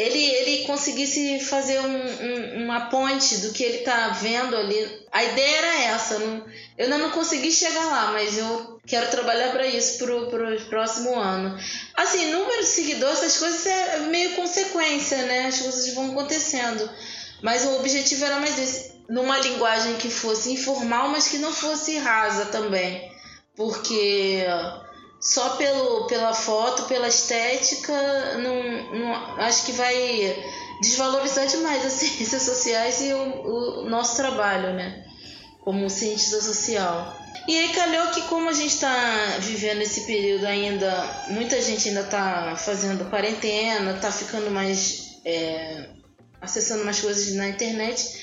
ele, 0.00 0.24
ele 0.24 0.64
conseguisse 0.64 1.40
fazer 1.40 1.78
um, 1.80 1.86
um, 1.86 2.64
uma 2.64 2.86
ponte 2.86 3.36
do 3.38 3.52
que 3.52 3.62
ele 3.62 3.78
está 3.78 4.08
vendo 4.08 4.56
ali. 4.56 5.06
A 5.12 5.22
ideia 5.22 5.56
era 5.58 5.82
essa. 5.94 6.18
Não, 6.18 6.46
eu 6.78 6.84
ainda 6.84 6.96
não 6.96 7.10
consegui 7.10 7.52
chegar 7.52 7.84
lá, 7.84 8.12
mas 8.12 8.38
eu 8.38 8.80
quero 8.86 9.10
trabalhar 9.10 9.52
para 9.52 9.66
isso 9.66 9.98
pro, 9.98 10.28
pro 10.28 10.60
próximo 10.66 11.14
ano. 11.18 11.58
Assim, 11.94 12.32
número 12.32 12.60
de 12.60 12.68
seguidores, 12.68 13.18
essas 13.18 13.38
coisas 13.38 13.66
é 13.66 13.98
meio 14.08 14.36
consequência, 14.36 15.18
né? 15.24 15.46
As 15.48 15.58
coisas 15.58 15.92
vão 15.92 16.12
acontecendo. 16.12 16.88
Mas 17.42 17.64
o 17.64 17.76
objetivo 17.76 18.24
era 18.24 18.40
mais 18.40 18.58
esse. 18.58 19.00
Numa 19.08 19.38
linguagem 19.38 19.96
que 19.96 20.08
fosse 20.08 20.52
informal, 20.52 21.08
mas 21.08 21.26
que 21.26 21.38
não 21.38 21.52
fosse 21.52 21.98
rasa 21.98 22.46
também. 22.46 23.10
Porque 23.56 24.44
só 25.20 25.56
pelo, 25.56 26.06
pela 26.06 26.32
foto, 26.32 26.84
pela 26.84 27.08
estética, 27.08 27.92
não, 28.38 28.98
não, 28.98 29.14
acho 29.36 29.66
que 29.66 29.72
vai 29.72 30.44
desvalorizar 30.80 31.46
demais 31.46 31.84
as 31.84 31.92
ciências 32.00 32.42
sociais 32.42 33.00
e 33.02 33.12
o, 33.12 33.82
o 33.82 33.90
nosso 33.90 34.16
trabalho, 34.16 34.72
né? 34.72 35.04
Como 35.60 35.90
cientista 35.90 36.40
social. 36.40 37.16
E 37.46 37.58
aí 37.58 37.68
calhou 37.74 38.08
que 38.08 38.22
como 38.22 38.48
a 38.48 38.52
gente 38.52 38.74
está 38.74 39.36
vivendo 39.40 39.82
esse 39.82 40.06
período 40.06 40.46
ainda, 40.46 41.26
muita 41.28 41.60
gente 41.60 41.88
ainda 41.88 42.00
está 42.00 42.56
fazendo 42.56 43.08
quarentena, 43.10 43.92
está 43.92 44.10
ficando 44.10 44.50
mais. 44.50 45.20
É, 45.24 45.90
acessando 46.40 46.84
mais 46.86 47.00
coisas 47.00 47.34
na 47.34 47.48
internet, 47.48 48.18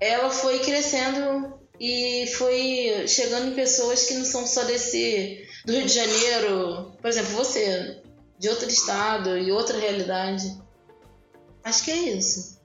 ela 0.00 0.30
foi 0.30 0.60
crescendo 0.60 1.60
e 1.78 2.26
foi 2.38 3.04
chegando 3.06 3.48
em 3.48 3.54
pessoas 3.54 4.06
que 4.06 4.14
não 4.14 4.24
são 4.24 4.46
só 4.46 4.64
desse 4.64 5.46
do 5.64 5.72
Rio 5.72 5.86
de 5.86 5.92
Janeiro, 5.92 6.92
por 7.00 7.08
exemplo, 7.08 7.32
você, 7.32 8.00
de 8.38 8.48
outro 8.48 8.68
estado 8.68 9.36
e 9.36 9.52
outra 9.52 9.78
realidade. 9.78 10.56
Acho 11.62 11.84
que 11.84 11.90
é 11.90 11.96
isso. 12.14 12.58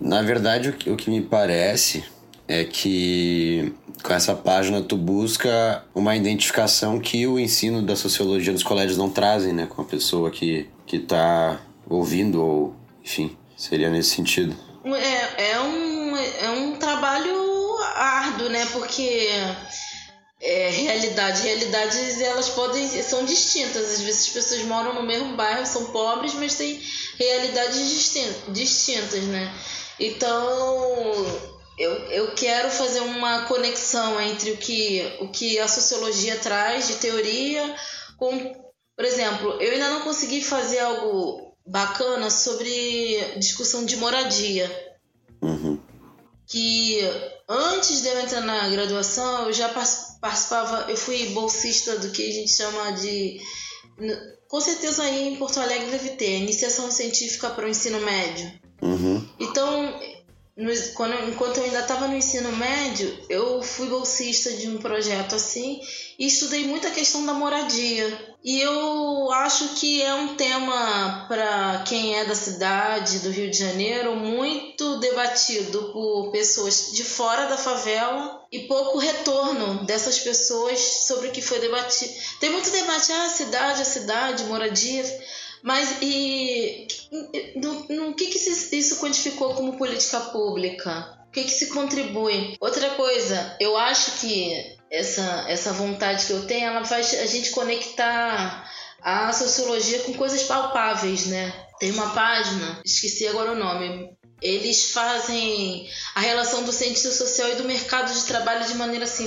Na 0.00 0.22
verdade, 0.22 0.68
o 0.68 0.72
que, 0.72 0.90
o 0.90 0.96
que 0.96 1.10
me 1.10 1.20
parece 1.20 2.04
é 2.46 2.64
que 2.64 3.72
com 4.02 4.12
essa 4.12 4.34
página 4.34 4.82
tu 4.82 4.96
busca 4.96 5.84
uma 5.94 6.14
identificação 6.14 7.00
que 7.00 7.26
o 7.26 7.38
ensino 7.38 7.82
da 7.82 7.96
sociologia 7.96 8.52
dos 8.52 8.62
colégios 8.62 8.98
não 8.98 9.08
trazem, 9.10 9.52
né? 9.52 9.66
Com 9.66 9.82
a 9.82 9.84
pessoa 9.84 10.30
que, 10.30 10.68
que 10.86 10.98
tá 10.98 11.60
ouvindo 11.88 12.44
ou, 12.44 12.76
enfim, 13.02 13.36
seria 13.56 13.88
nesse 13.88 14.10
sentido. 14.10 14.54
É, 14.84 15.52
é, 15.52 15.60
um, 15.60 16.16
é 16.16 16.50
um 16.50 16.76
trabalho 16.76 17.78
árduo, 17.94 18.50
né? 18.50 18.66
Porque 18.66 19.28
é, 20.44 20.68
realidade, 20.68 21.42
realidades 21.42 22.20
elas 22.20 22.50
podem 22.50 22.86
são 23.02 23.24
distintas. 23.24 23.92
Às 23.92 24.00
vezes 24.02 24.26
as 24.26 24.32
pessoas 24.32 24.62
moram 24.64 24.94
no 24.94 25.02
mesmo 25.02 25.34
bairro, 25.34 25.64
são 25.64 25.86
pobres, 25.86 26.34
mas 26.34 26.54
têm 26.54 26.80
realidades 27.18 28.12
distintas, 28.48 29.22
né? 29.24 29.52
Então 29.98 31.26
eu, 31.78 31.92
eu 32.10 32.34
quero 32.34 32.70
fazer 32.70 33.00
uma 33.00 33.46
conexão 33.46 34.20
entre 34.20 34.52
o 34.52 34.56
que, 34.58 35.16
o 35.20 35.28
que 35.28 35.58
a 35.58 35.66
sociologia 35.66 36.36
traz 36.36 36.88
de 36.88 36.96
teoria 36.96 37.74
com, 38.16 38.38
por 38.94 39.04
exemplo, 39.04 39.52
eu 39.60 39.72
ainda 39.72 39.88
não 39.88 40.02
consegui 40.02 40.42
fazer 40.42 40.80
algo 40.80 41.56
bacana 41.66 42.30
sobre 42.30 43.38
discussão 43.38 43.84
de 43.84 43.96
moradia. 43.96 44.70
Uhum. 45.40 45.80
Que 46.46 47.00
antes 47.48 48.02
de 48.02 48.08
eu 48.08 48.20
entrar 48.20 48.42
na 48.42 48.68
graduação, 48.68 49.46
eu 49.46 49.52
já 49.52 49.68
participava, 50.24 50.90
eu 50.90 50.96
fui 50.96 51.26
bolsista 51.28 51.98
do 51.98 52.10
que 52.10 52.26
a 52.26 52.32
gente 52.32 52.50
chama 52.50 52.92
de. 52.92 53.38
Com 54.48 54.58
certeza 54.58 55.02
aí 55.02 55.28
em 55.28 55.36
Porto 55.36 55.60
Alegre 55.60 55.90
deve 55.90 56.10
ter, 56.10 56.38
iniciação 56.38 56.90
científica 56.90 57.50
para 57.50 57.66
o 57.66 57.68
ensino 57.68 58.00
médio. 58.00 58.50
Uhum. 58.80 59.28
Então, 59.38 60.00
no, 60.56 60.70
quando, 60.94 61.28
enquanto 61.28 61.58
eu 61.58 61.64
ainda 61.64 61.80
estava 61.80 62.08
no 62.08 62.16
ensino 62.16 62.50
médio, 62.52 63.18
eu 63.28 63.62
fui 63.62 63.86
bolsista 63.88 64.50
de 64.52 64.68
um 64.68 64.78
projeto 64.78 65.34
assim 65.34 65.80
e 66.18 66.26
estudei 66.26 66.66
muito 66.66 66.86
a 66.86 66.92
questão 66.92 67.26
da 67.26 67.34
moradia. 67.34 68.36
E 68.42 68.60
eu 68.60 69.32
acho 69.32 69.74
que 69.74 70.00
é 70.00 70.14
um 70.14 70.36
tema 70.36 71.26
para 71.28 71.84
quem 71.86 72.18
é 72.18 72.24
da 72.24 72.34
cidade, 72.34 73.18
do 73.18 73.30
Rio 73.30 73.50
de 73.50 73.58
Janeiro, 73.58 74.16
muito 74.16 74.98
debatido 75.00 75.90
por 75.92 76.30
pessoas 76.30 76.92
de 76.92 77.04
fora 77.04 77.46
da 77.46 77.58
favela 77.58 78.43
e 78.54 78.68
pouco 78.68 78.98
retorno 78.98 79.84
dessas 79.84 80.20
pessoas 80.20 80.78
sobre 80.78 81.26
o 81.26 81.32
que 81.32 81.42
foi 81.42 81.58
debatido. 81.58 82.12
Tem 82.38 82.50
muito 82.50 82.70
debate, 82.70 83.10
ah, 83.10 83.28
cidade, 83.28 83.82
a 83.82 83.84
cidade, 83.84 84.44
moradia. 84.44 85.02
Mas 85.60 85.96
e 86.00 86.86
no, 87.56 87.86
no 87.88 88.14
que, 88.14 88.26
que 88.26 88.38
isso 88.38 89.00
quantificou 89.00 89.54
como 89.54 89.76
política 89.76 90.20
pública? 90.20 91.18
O 91.26 91.32
que, 91.32 91.42
que 91.42 91.50
se 91.50 91.66
contribui? 91.66 92.56
Outra 92.60 92.90
coisa, 92.90 93.56
eu 93.58 93.76
acho 93.76 94.20
que 94.20 94.76
essa, 94.88 95.46
essa 95.48 95.72
vontade 95.72 96.24
que 96.24 96.32
eu 96.32 96.46
tenho, 96.46 96.68
ela 96.68 96.84
faz 96.84 97.12
a 97.14 97.26
gente 97.26 97.50
conectar 97.50 98.70
a 99.02 99.32
sociologia 99.32 99.98
com 100.00 100.14
coisas 100.14 100.44
palpáveis, 100.44 101.26
né? 101.26 101.52
Tem 101.80 101.90
uma 101.90 102.10
página, 102.10 102.80
esqueci 102.84 103.26
agora 103.26 103.50
o 103.50 103.56
nome, 103.56 104.16
eles 104.44 104.90
fazem 104.90 105.88
a 106.14 106.20
relação 106.20 106.64
do 106.64 106.72
cientista 106.72 107.10
social 107.10 107.48
e 107.48 107.54
do 107.54 107.64
mercado 107.64 108.12
de 108.12 108.24
trabalho 108.26 108.66
de 108.66 108.74
maneira 108.74 109.06
assim, 109.06 109.26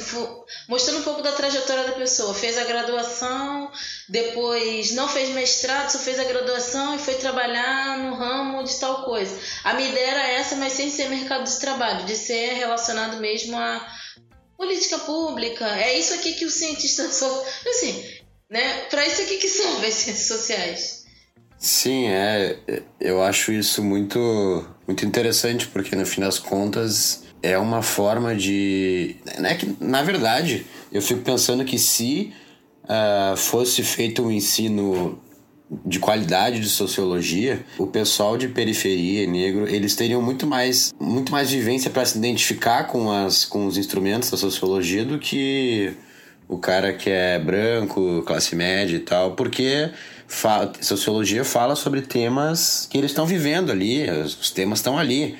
mostrando 0.67 0.99
um 0.99 1.03
pouco 1.03 1.23
da 1.23 1.31
trajetória 1.31 1.85
da 1.85 1.93
pessoa. 1.93 2.35
Fez 2.35 2.55
a 2.55 2.63
graduação, 2.63 3.71
depois 4.07 4.91
não 4.91 5.09
fez 5.09 5.29
mestrado, 5.29 5.89
só 5.89 5.97
fez 5.97 6.19
a 6.19 6.23
graduação 6.23 6.95
e 6.95 6.99
foi 6.99 7.15
trabalhar 7.15 7.97
no 7.97 8.13
ramo 8.13 8.63
de 8.63 8.79
tal 8.79 9.05
coisa. 9.05 9.35
A 9.63 9.73
minha 9.73 9.89
ideia 9.89 10.11
era 10.11 10.27
essa, 10.27 10.55
mas 10.55 10.73
sem 10.73 10.91
ser 10.91 11.09
mercado 11.09 11.45
de 11.45 11.59
trabalho, 11.59 12.05
de 12.05 12.15
ser 12.15 12.53
relacionado 12.53 13.17
mesmo 13.17 13.57
a 13.57 13.85
política 14.55 14.99
pública. 14.99 15.65
É 15.79 15.97
isso 15.97 16.13
aqui 16.13 16.33
que 16.33 16.45
o 16.45 16.51
cientista 16.51 17.09
só. 17.11 17.45
Assim, 17.67 18.21
né? 18.47 18.85
Para 18.91 19.07
isso 19.07 19.23
aqui 19.23 19.37
que 19.37 19.49
servem 19.49 19.89
as 19.89 19.95
ciências 19.95 20.27
sociais. 20.27 20.96
Sim, 21.57 22.07
é. 22.07 22.57
Eu 22.99 23.21
acho 23.21 23.51
isso 23.51 23.83
muito, 23.83 24.65
muito 24.85 25.05
interessante, 25.05 25.67
porque 25.67 25.95
no 25.95 26.05
fim 26.05 26.21
das 26.21 26.39
contas 26.39 27.23
é 27.41 27.57
uma 27.57 27.81
forma 27.81 28.35
de. 28.35 29.15
Né, 29.39 29.55
que, 29.55 29.75
na 29.79 30.03
verdade, 30.03 30.65
eu 30.91 31.01
fico 31.01 31.21
pensando 31.21 31.65
que 31.65 31.77
se 31.79 32.33
uh, 32.83 33.35
fosse 33.35 33.83
feito 33.83 34.23
um 34.23 34.31
ensino 34.31 35.19
de 35.85 35.99
qualidade 35.99 36.61
de 36.61 36.69
sociologia, 36.69 37.65
o 37.77 37.87
pessoal 37.87 38.37
de 38.37 38.47
periferia 38.47 39.27
negro, 39.27 39.67
eles 39.67 39.95
teriam 39.95 40.21
muito 40.21 40.47
mais, 40.47 40.93
muito 40.99 41.31
mais 41.31 41.51
vivência 41.51 41.91
para 41.91 42.05
se 42.05 42.17
identificar 42.17 42.85
com, 42.85 43.11
as, 43.11 43.43
com 43.43 43.65
os 43.67 43.77
instrumentos 43.77 44.29
da 44.31 44.37
sociologia 44.37 45.03
do 45.03 45.19
que 45.19 45.93
o 46.47 46.57
cara 46.57 46.93
que 46.93 47.09
é 47.09 47.37
branco, 47.37 48.23
classe 48.25 48.55
média 48.55 48.95
e 48.95 48.99
tal, 48.99 49.35
porque 49.35 49.89
fa 50.27 50.71
sociologia 50.81 51.43
fala 51.45 51.75
sobre 51.75 52.01
temas 52.01 52.87
que 52.89 52.97
eles 52.97 53.11
estão 53.11 53.25
vivendo 53.25 53.71
ali, 53.71 54.09
os 54.09 54.51
temas 54.51 54.79
estão 54.79 54.97
ali. 54.97 55.37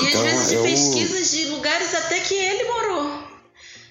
E 0.00 0.04
então, 0.04 0.26
às 0.26 0.32
vezes 0.32 0.52
eu... 0.52 0.62
de 0.62 0.68
pesquisas 0.68 1.30
de 1.30 1.44
lugares 1.46 1.94
até 1.94 2.20
que 2.20 2.34
ele 2.34 2.64
morou. 2.64 3.24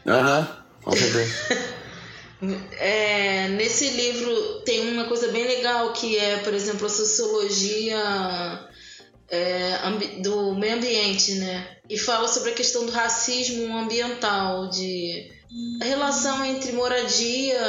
Aham, 0.05 0.47
com 0.83 0.91
certeza. 0.91 1.75
É, 2.77 3.47
nesse 3.47 3.89
livro 3.89 4.61
tem 4.65 4.91
uma 4.91 5.05
coisa 5.05 5.29
bem 5.29 5.45
legal 5.47 5.93
que 5.93 6.17
é, 6.17 6.37
por 6.37 6.53
exemplo, 6.53 6.85
a 6.85 6.89
sociologia 6.89 7.97
é, 9.29 10.21
do 10.21 10.53
meio 10.53 10.75
ambiente, 10.75 11.35
né? 11.35 11.77
E 11.89 11.97
fala 11.97 12.27
sobre 12.27 12.51
a 12.51 12.53
questão 12.53 12.85
do 12.85 12.91
racismo 12.91 13.75
ambiental, 13.75 14.69
de 14.69 15.31
a 15.81 15.85
relação 15.85 16.43
entre 16.43 16.71
moradia 16.71 17.59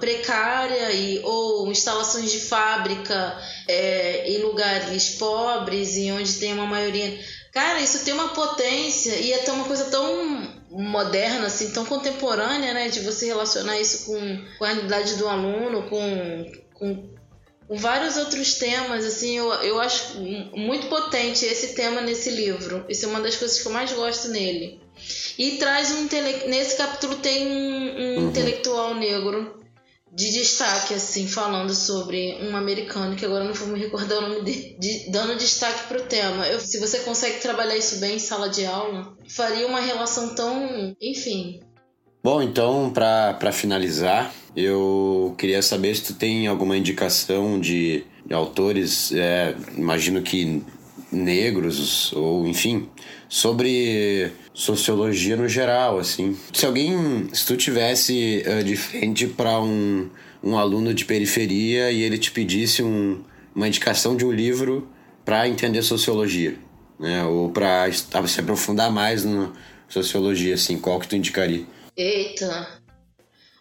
precária 0.00 0.92
e 0.92 1.20
ou 1.24 1.70
instalações 1.70 2.30
de 2.30 2.40
fábrica 2.40 3.38
é, 3.68 4.30
em 4.30 4.38
lugares 4.42 5.16
pobres 5.16 5.96
e 5.96 6.10
onde 6.10 6.34
tem 6.34 6.52
uma 6.52 6.66
maioria. 6.66 7.18
Cara, 7.52 7.80
isso 7.80 8.04
tem 8.04 8.14
uma 8.14 8.28
potência 8.28 9.14
e 9.16 9.32
é 9.32 9.50
uma 9.50 9.64
coisa 9.64 9.84
tão 9.90 10.62
moderna, 10.70 11.46
assim, 11.46 11.70
tão 11.70 11.84
contemporânea, 11.84 12.72
né? 12.72 12.88
De 12.88 13.00
você 13.00 13.26
relacionar 13.26 13.78
isso 13.78 14.06
com, 14.06 14.44
com 14.58 14.64
a 14.64 14.68
realidade 14.68 15.16
do 15.16 15.28
aluno, 15.28 15.88
com, 15.88 16.52
com, 16.74 17.10
com, 17.68 17.76
vários 17.76 18.16
outros 18.16 18.54
temas, 18.54 19.04
assim, 19.04 19.36
eu, 19.36 19.52
eu 19.54 19.80
acho 19.80 20.18
muito 20.54 20.88
potente 20.88 21.44
esse 21.44 21.74
tema 21.74 22.00
nesse 22.00 22.30
livro. 22.30 22.84
Isso 22.88 23.04
é 23.04 23.08
uma 23.08 23.20
das 23.20 23.36
coisas 23.36 23.60
que 23.60 23.68
eu 23.68 23.72
mais 23.72 23.92
gosto 23.92 24.28
nele. 24.28 24.80
E 25.38 25.52
traz 25.52 25.90
um 25.92 26.08
nesse 26.48 26.76
capítulo 26.76 27.16
tem 27.16 27.46
um, 27.46 27.50
um 27.50 28.16
uhum. 28.16 28.28
intelectual 28.28 28.94
negro 28.94 29.62
de 30.14 30.30
destaque, 30.30 30.92
assim, 30.92 31.26
falando 31.26 31.74
sobre 31.74 32.36
um 32.42 32.54
americano, 32.54 33.16
que 33.16 33.24
agora 33.24 33.44
não 33.44 33.54
vou 33.54 33.68
me 33.68 33.78
recordar 33.78 34.18
o 34.18 34.28
nome 34.28 34.42
dele, 34.42 34.76
de, 34.78 35.10
dando 35.10 35.36
destaque 35.36 35.88
para 35.88 35.98
o 35.98 36.02
tema. 36.02 36.46
Eu, 36.46 36.60
se 36.60 36.78
você 36.78 36.98
consegue 36.98 37.40
trabalhar 37.40 37.76
isso 37.76 37.98
bem 37.98 38.16
em 38.16 38.18
sala 38.18 38.50
de 38.50 38.66
aula, 38.66 39.16
faria 39.26 39.66
uma 39.66 39.80
relação 39.80 40.34
tão. 40.34 40.94
enfim. 41.00 41.60
Bom, 42.22 42.42
então, 42.42 42.92
para 42.92 43.50
finalizar, 43.52 44.32
eu 44.54 45.34
queria 45.38 45.62
saber 45.62 45.96
se 45.96 46.02
tu 46.02 46.14
tem 46.14 46.46
alguma 46.46 46.76
indicação 46.76 47.58
de, 47.58 48.04
de 48.24 48.34
autores, 48.34 49.12
é, 49.12 49.56
imagino 49.76 50.22
que 50.22 50.62
negros, 51.12 52.12
ou 52.14 52.46
enfim, 52.46 52.88
sobre 53.28 54.32
sociologia 54.54 55.36
no 55.36 55.48
geral, 55.48 55.98
assim. 55.98 56.36
Se 56.52 56.66
alguém, 56.66 57.28
se 57.32 57.46
tu 57.46 57.56
tivesse 57.56 58.42
uh, 58.46 58.64
de 58.64 58.76
frente 58.76 59.26
para 59.26 59.60
um, 59.60 60.08
um 60.42 60.56
aluno 60.56 60.92
de 60.94 61.04
periferia 61.04 61.90
e 61.90 62.02
ele 62.02 62.18
te 62.18 62.30
pedisse 62.30 62.82
um, 62.82 63.22
uma 63.54 63.68
indicação 63.68 64.16
de 64.16 64.24
um 64.24 64.32
livro 64.32 64.88
para 65.24 65.48
entender 65.48 65.82
sociologia, 65.82 66.56
né? 66.98 67.24
Ou 67.24 67.50
para 67.50 67.90
se 67.92 68.40
aprofundar 68.40 68.90
mais 68.90 69.24
na 69.24 69.52
sociologia, 69.88 70.54
assim, 70.54 70.78
qual 70.78 70.98
que 70.98 71.06
tu 71.06 71.16
indicaria? 71.16 71.64
Eita, 71.96 72.81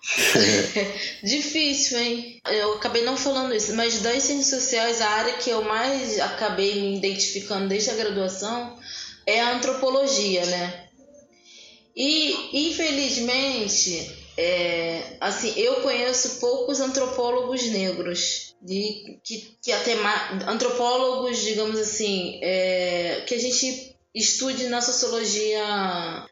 Difícil, 1.23 1.99
hein? 1.99 2.41
Eu 2.45 2.73
acabei 2.73 3.03
não 3.03 3.15
falando 3.15 3.53
isso, 3.53 3.75
mas 3.75 3.99
das 3.99 4.23
ciências 4.23 4.61
sociais, 4.61 5.01
a 5.01 5.09
área 5.09 5.33
que 5.33 5.49
eu 5.49 5.63
mais 5.63 6.19
acabei 6.19 6.81
me 6.81 6.97
identificando 6.97 7.67
desde 7.67 7.91
a 7.91 7.95
graduação 7.95 8.79
é 9.25 9.39
a 9.39 9.53
antropologia, 9.55 10.45
né? 10.45 10.87
E, 11.95 12.69
infelizmente, 12.69 14.11
é, 14.37 15.17
assim, 15.19 15.53
eu 15.55 15.81
conheço 15.81 16.39
poucos 16.39 16.79
antropólogos 16.79 17.63
negros. 17.65 18.51
De, 18.61 19.19
que, 19.23 19.57
que 19.59 19.71
até 19.71 19.95
antropólogos, 20.47 21.39
digamos 21.39 21.79
assim, 21.79 22.39
é, 22.43 23.23
que 23.25 23.33
a 23.33 23.39
gente 23.39 23.90
estude 24.13 24.67
na 24.67 24.81
sociologia, 24.81 25.63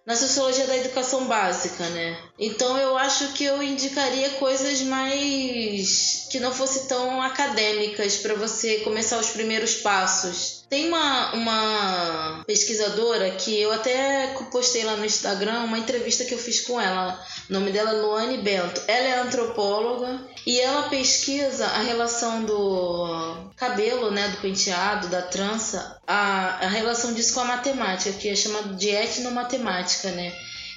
na 0.05 0.15
sociologia 0.15 0.67
da 0.67 0.77
educação 0.77 1.25
básica, 1.25 1.87
né? 1.89 2.17
Então 2.37 2.77
eu 2.77 2.97
acho 2.97 3.31
que 3.33 3.43
eu 3.43 3.63
indicaria 3.63 4.31
coisas 4.31 4.81
mais 4.81 6.27
que 6.29 6.39
não 6.39 6.53
fossem 6.53 6.87
tão 6.87 7.21
acadêmicas 7.21 8.17
para 8.17 8.35
você 8.35 8.79
começar 8.79 9.17
os 9.17 9.29
primeiros 9.29 9.75
passos. 9.75 10.58
Tem 10.69 10.87
uma, 10.87 11.33
uma 11.33 12.43
pesquisadora 12.45 13.31
que 13.31 13.59
eu 13.59 13.71
até 13.71 14.35
postei 14.51 14.83
lá 14.83 14.95
no 14.95 15.05
Instagram 15.05 15.63
uma 15.63 15.79
entrevista 15.79 16.23
que 16.23 16.33
eu 16.33 16.37
fiz 16.37 16.61
com 16.61 16.79
ela. 16.79 17.19
O 17.49 17.53
nome 17.53 17.71
dela 17.71 17.89
é 17.89 17.93
Luane 17.93 18.37
Bento. 18.37 18.79
Ela 18.87 19.07
é 19.07 19.19
antropóloga 19.19 20.21
e 20.45 20.59
ela 20.59 20.83
pesquisa 20.83 21.65
a 21.65 21.81
relação 21.81 22.45
do 22.45 23.49
cabelo, 23.55 24.11
né, 24.11 24.27
do 24.27 24.37
penteado, 24.37 25.07
da 25.07 25.23
trança, 25.23 25.99
a, 26.05 26.65
a 26.65 26.69
relação 26.69 27.13
disso 27.13 27.33
com 27.33 27.39
a 27.39 27.45
matemática, 27.45 28.11
que 28.11 28.29
é 28.29 28.35
chamada 28.35 28.75
de 28.75 28.89
etnomatemática, 28.89 30.11
né? 30.11 30.31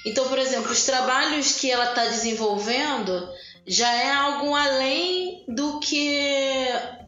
Então, 0.05 0.27
por 0.27 0.39
exemplo, 0.39 0.71
os 0.71 0.83
trabalhos 0.83 1.53
que 1.53 1.69
ela 1.69 1.89
está 1.89 2.05
desenvolvendo 2.05 3.29
já 3.65 3.93
é 3.93 4.11
algo 4.11 4.53
além 4.55 5.45
do 5.47 5.79
que 5.79 6.67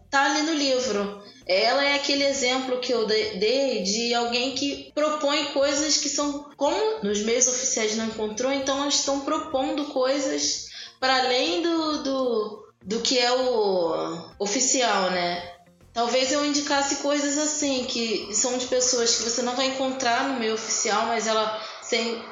tá 0.09 0.25
ali 0.25 0.41
no 0.43 0.53
livro. 0.53 1.23
Ela 1.47 1.83
é 1.83 1.95
aquele 1.95 2.23
exemplo 2.23 2.79
que 2.79 2.91
eu 2.91 3.05
dei 3.05 3.83
de 3.83 4.13
alguém 4.15 4.55
que 4.55 4.91
propõe 4.95 5.45
coisas 5.53 5.97
que 5.97 6.09
são, 6.09 6.49
como 6.57 7.03
nos 7.03 7.21
meios 7.21 7.47
oficiais 7.47 7.95
não 7.95 8.07
encontrou, 8.07 8.51
então 8.51 8.81
elas 8.81 8.95
estão 8.95 9.21
propondo 9.21 9.85
coisas 9.85 10.65
para 10.99 11.17
além 11.19 11.61
do, 11.61 12.03
do, 12.03 12.67
do 12.83 12.99
que 13.01 13.19
é 13.19 13.31
o 13.31 14.27
oficial, 14.39 15.11
né? 15.11 15.51
Talvez 15.93 16.31
eu 16.31 16.45
indicasse 16.45 16.97
coisas 16.97 17.37
assim, 17.37 17.85
que 17.85 18.27
são 18.33 18.57
de 18.57 18.65
pessoas 18.65 19.15
que 19.15 19.23
você 19.23 19.41
não 19.41 19.55
vai 19.55 19.67
encontrar 19.67 20.27
no 20.27 20.39
meio 20.39 20.55
oficial, 20.55 21.05
mas 21.05 21.27
ela 21.27 21.61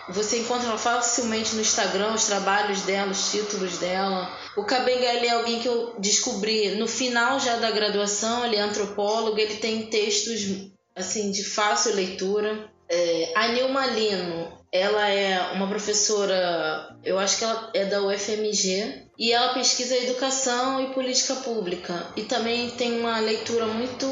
você 0.10 0.40
encontra 0.40 0.76
facilmente 0.78 1.56
no 1.56 1.62
Instagram 1.62 2.14
os 2.14 2.26
trabalhos 2.26 2.82
dela, 2.82 3.12
os 3.12 3.32
títulos 3.32 3.78
dela. 3.78 4.32
O 4.58 4.64
Kabenga 4.64 5.14
ele 5.14 5.28
é 5.28 5.32
alguém 5.32 5.60
que 5.60 5.68
eu 5.68 5.96
descobri 6.00 6.76
no 6.76 6.88
final 6.88 7.40
já 7.40 7.58
da 7.58 7.72
graduação, 7.72 8.46
ele 8.46 8.56
é 8.56 8.62
antropólogo, 8.62 9.40
ele 9.40 9.56
tem 9.56 9.88
textos 9.88 10.72
assim 10.96 11.32
de 11.32 11.44
fácil 11.44 11.96
leitura. 11.96 12.72
É, 12.90 13.32
a 13.36 13.48
Nilma 13.50 13.88
Lino, 13.88 14.52
ela 14.72 15.08
é 15.08 15.54
uma 15.54 15.68
professora, 15.68 16.96
eu 17.04 17.18
acho 17.20 17.38
que 17.38 17.44
ela 17.44 17.70
é 17.74 17.86
da 17.86 18.02
UFMG, 18.02 19.04
e 19.18 19.32
ela 19.32 19.54
pesquisa 19.54 19.96
educação 19.96 20.82
e 20.82 20.94
política 20.94 21.36
pública. 21.36 22.08
E 22.16 22.24
também 22.24 22.72
tem 22.72 23.00
uma 23.00 23.20
leitura 23.20 23.68
muito. 23.68 24.08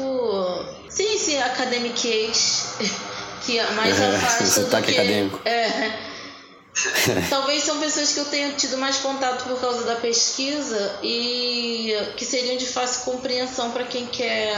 Sim, 0.88 1.18
sim, 1.18 1.38
academiquez 1.38 2.76
que 3.44 3.60
mais 3.72 4.00
afasta 4.00 4.62
do 4.62 4.82
que... 4.82 4.92
acadêmico. 4.92 5.40
É. 5.44 6.12
Talvez 7.28 7.64
são 7.64 7.78
pessoas 7.78 8.12
que 8.14 8.20
eu 8.20 8.24
tenha 8.24 8.52
tido 8.52 8.78
mais 8.78 8.96
contato 8.98 9.44
por 9.44 9.60
causa 9.60 9.84
da 9.84 9.96
pesquisa 9.96 10.98
e 11.02 11.94
que 12.16 12.24
seriam 12.24 12.56
de 12.56 12.66
fácil 12.66 13.12
compreensão 13.12 13.70
para 13.72 13.84
quem 13.84 14.06
quer 14.06 14.56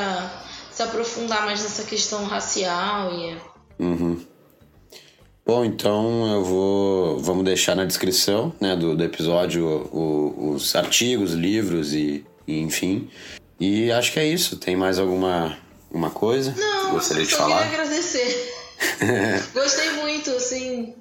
se 0.70 0.82
aprofundar 0.82 1.44
mais 1.44 1.62
nessa 1.62 1.82
questão 1.84 2.24
racial 2.24 3.12
e 3.12 3.36
uhum. 3.80 4.20
Bom, 5.46 5.62
então 5.62 6.32
eu 6.32 6.42
vou. 6.42 7.18
Vamos 7.18 7.44
deixar 7.44 7.76
na 7.76 7.84
descrição 7.84 8.50
né, 8.58 8.74
do, 8.74 8.96
do 8.96 9.04
episódio 9.04 9.66
o, 9.92 10.52
os 10.54 10.74
artigos, 10.74 11.32
livros 11.32 11.92
e, 11.92 12.24
e, 12.46 12.60
enfim. 12.60 13.10
E 13.60 13.92
acho 13.92 14.10
que 14.10 14.18
é 14.18 14.26
isso. 14.26 14.56
Tem 14.56 14.74
mais 14.74 14.98
alguma 14.98 15.58
uma 15.90 16.10
coisa? 16.10 16.54
Não, 16.56 16.92
gostaria 16.92 17.26
de 17.26 17.34
falar? 17.34 17.68
queria. 17.68 17.93
Gostei 19.52 19.90
muito, 19.92 20.30
assim, 20.30 20.94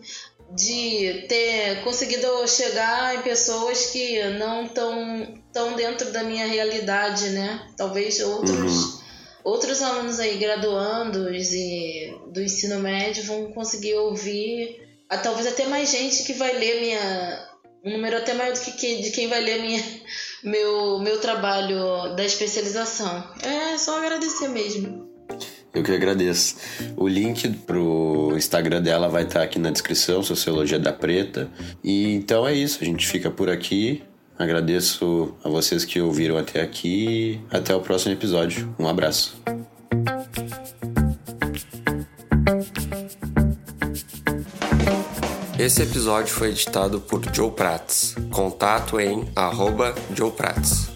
de 0.52 1.26
ter 1.28 1.84
conseguido 1.84 2.48
chegar 2.48 3.16
em 3.16 3.22
pessoas 3.22 3.88
que 3.88 4.24
não 4.38 4.66
estão 4.66 5.42
tão 5.52 5.76
dentro 5.76 6.12
da 6.12 6.24
minha 6.24 6.46
realidade, 6.46 7.30
né? 7.30 7.68
Talvez 7.76 8.20
outros, 8.20 8.74
uhum. 8.74 9.00
outros 9.44 9.82
alunos 9.82 10.20
aí 10.20 10.38
graduandos 10.38 11.54
e 11.54 12.16
do 12.28 12.42
ensino 12.42 12.80
médio 12.80 13.24
vão 13.24 13.52
conseguir 13.52 13.96
ouvir, 13.96 14.82
talvez 15.22 15.48
até 15.48 15.66
mais 15.66 15.92
gente 15.92 16.24
que 16.24 16.34
vai 16.34 16.54
ler 16.54 16.82
minha 16.82 17.54
um 17.84 17.92
número 17.92 18.18
até 18.18 18.34
maior 18.34 18.54
do 18.54 18.60
que 18.62 19.02
de 19.02 19.12
quem 19.12 19.28
vai 19.28 19.42
ler 19.42 19.62
minha, 19.62 19.84
meu, 20.42 21.00
meu 21.00 21.20
trabalho 21.20 22.16
da 22.16 22.24
especialização. 22.24 23.30
É 23.42 23.78
só 23.78 23.98
agradecer 23.98 24.48
mesmo. 24.48 25.10
Eu 25.74 25.82
que 25.82 25.92
agradeço. 25.92 26.56
O 26.96 27.08
link 27.08 27.50
pro 27.66 28.34
Instagram 28.36 28.82
dela 28.82 29.10
vai 29.10 29.24
estar 29.24 29.40
tá 29.40 29.46
aqui 29.46 29.58
na 29.58 29.72
descrição, 29.72 30.22
Sociologia 30.22 30.78
da 30.78 30.94
Preta. 30.94 31.50
E 31.84 32.14
então 32.14 32.48
é 32.48 32.54
isso, 32.54 32.78
a 32.82 32.86
gente 32.86 33.08
fica 33.08 33.32
por 33.32 33.50
aqui. 33.50 34.04
Agradeço 34.38 35.34
a 35.44 35.50
vocês 35.50 35.84
que 35.84 36.00
ouviram 36.00 36.38
até 36.38 36.62
aqui. 36.62 37.40
Até 37.50 37.76
o 37.76 37.82
próximo 37.82 38.14
episódio. 38.14 38.74
Um 38.78 38.88
abraço. 38.88 39.42
Esse 45.58 45.82
episódio 45.82 46.34
foi 46.34 46.50
editado 46.50 47.00
por 47.00 47.22
Joe 47.34 47.52
Prats. 47.52 48.16
Contato 48.32 49.00
em 49.00 49.24
arroba 49.36 49.96
Joe 50.14 50.32
Prats. 50.32 50.93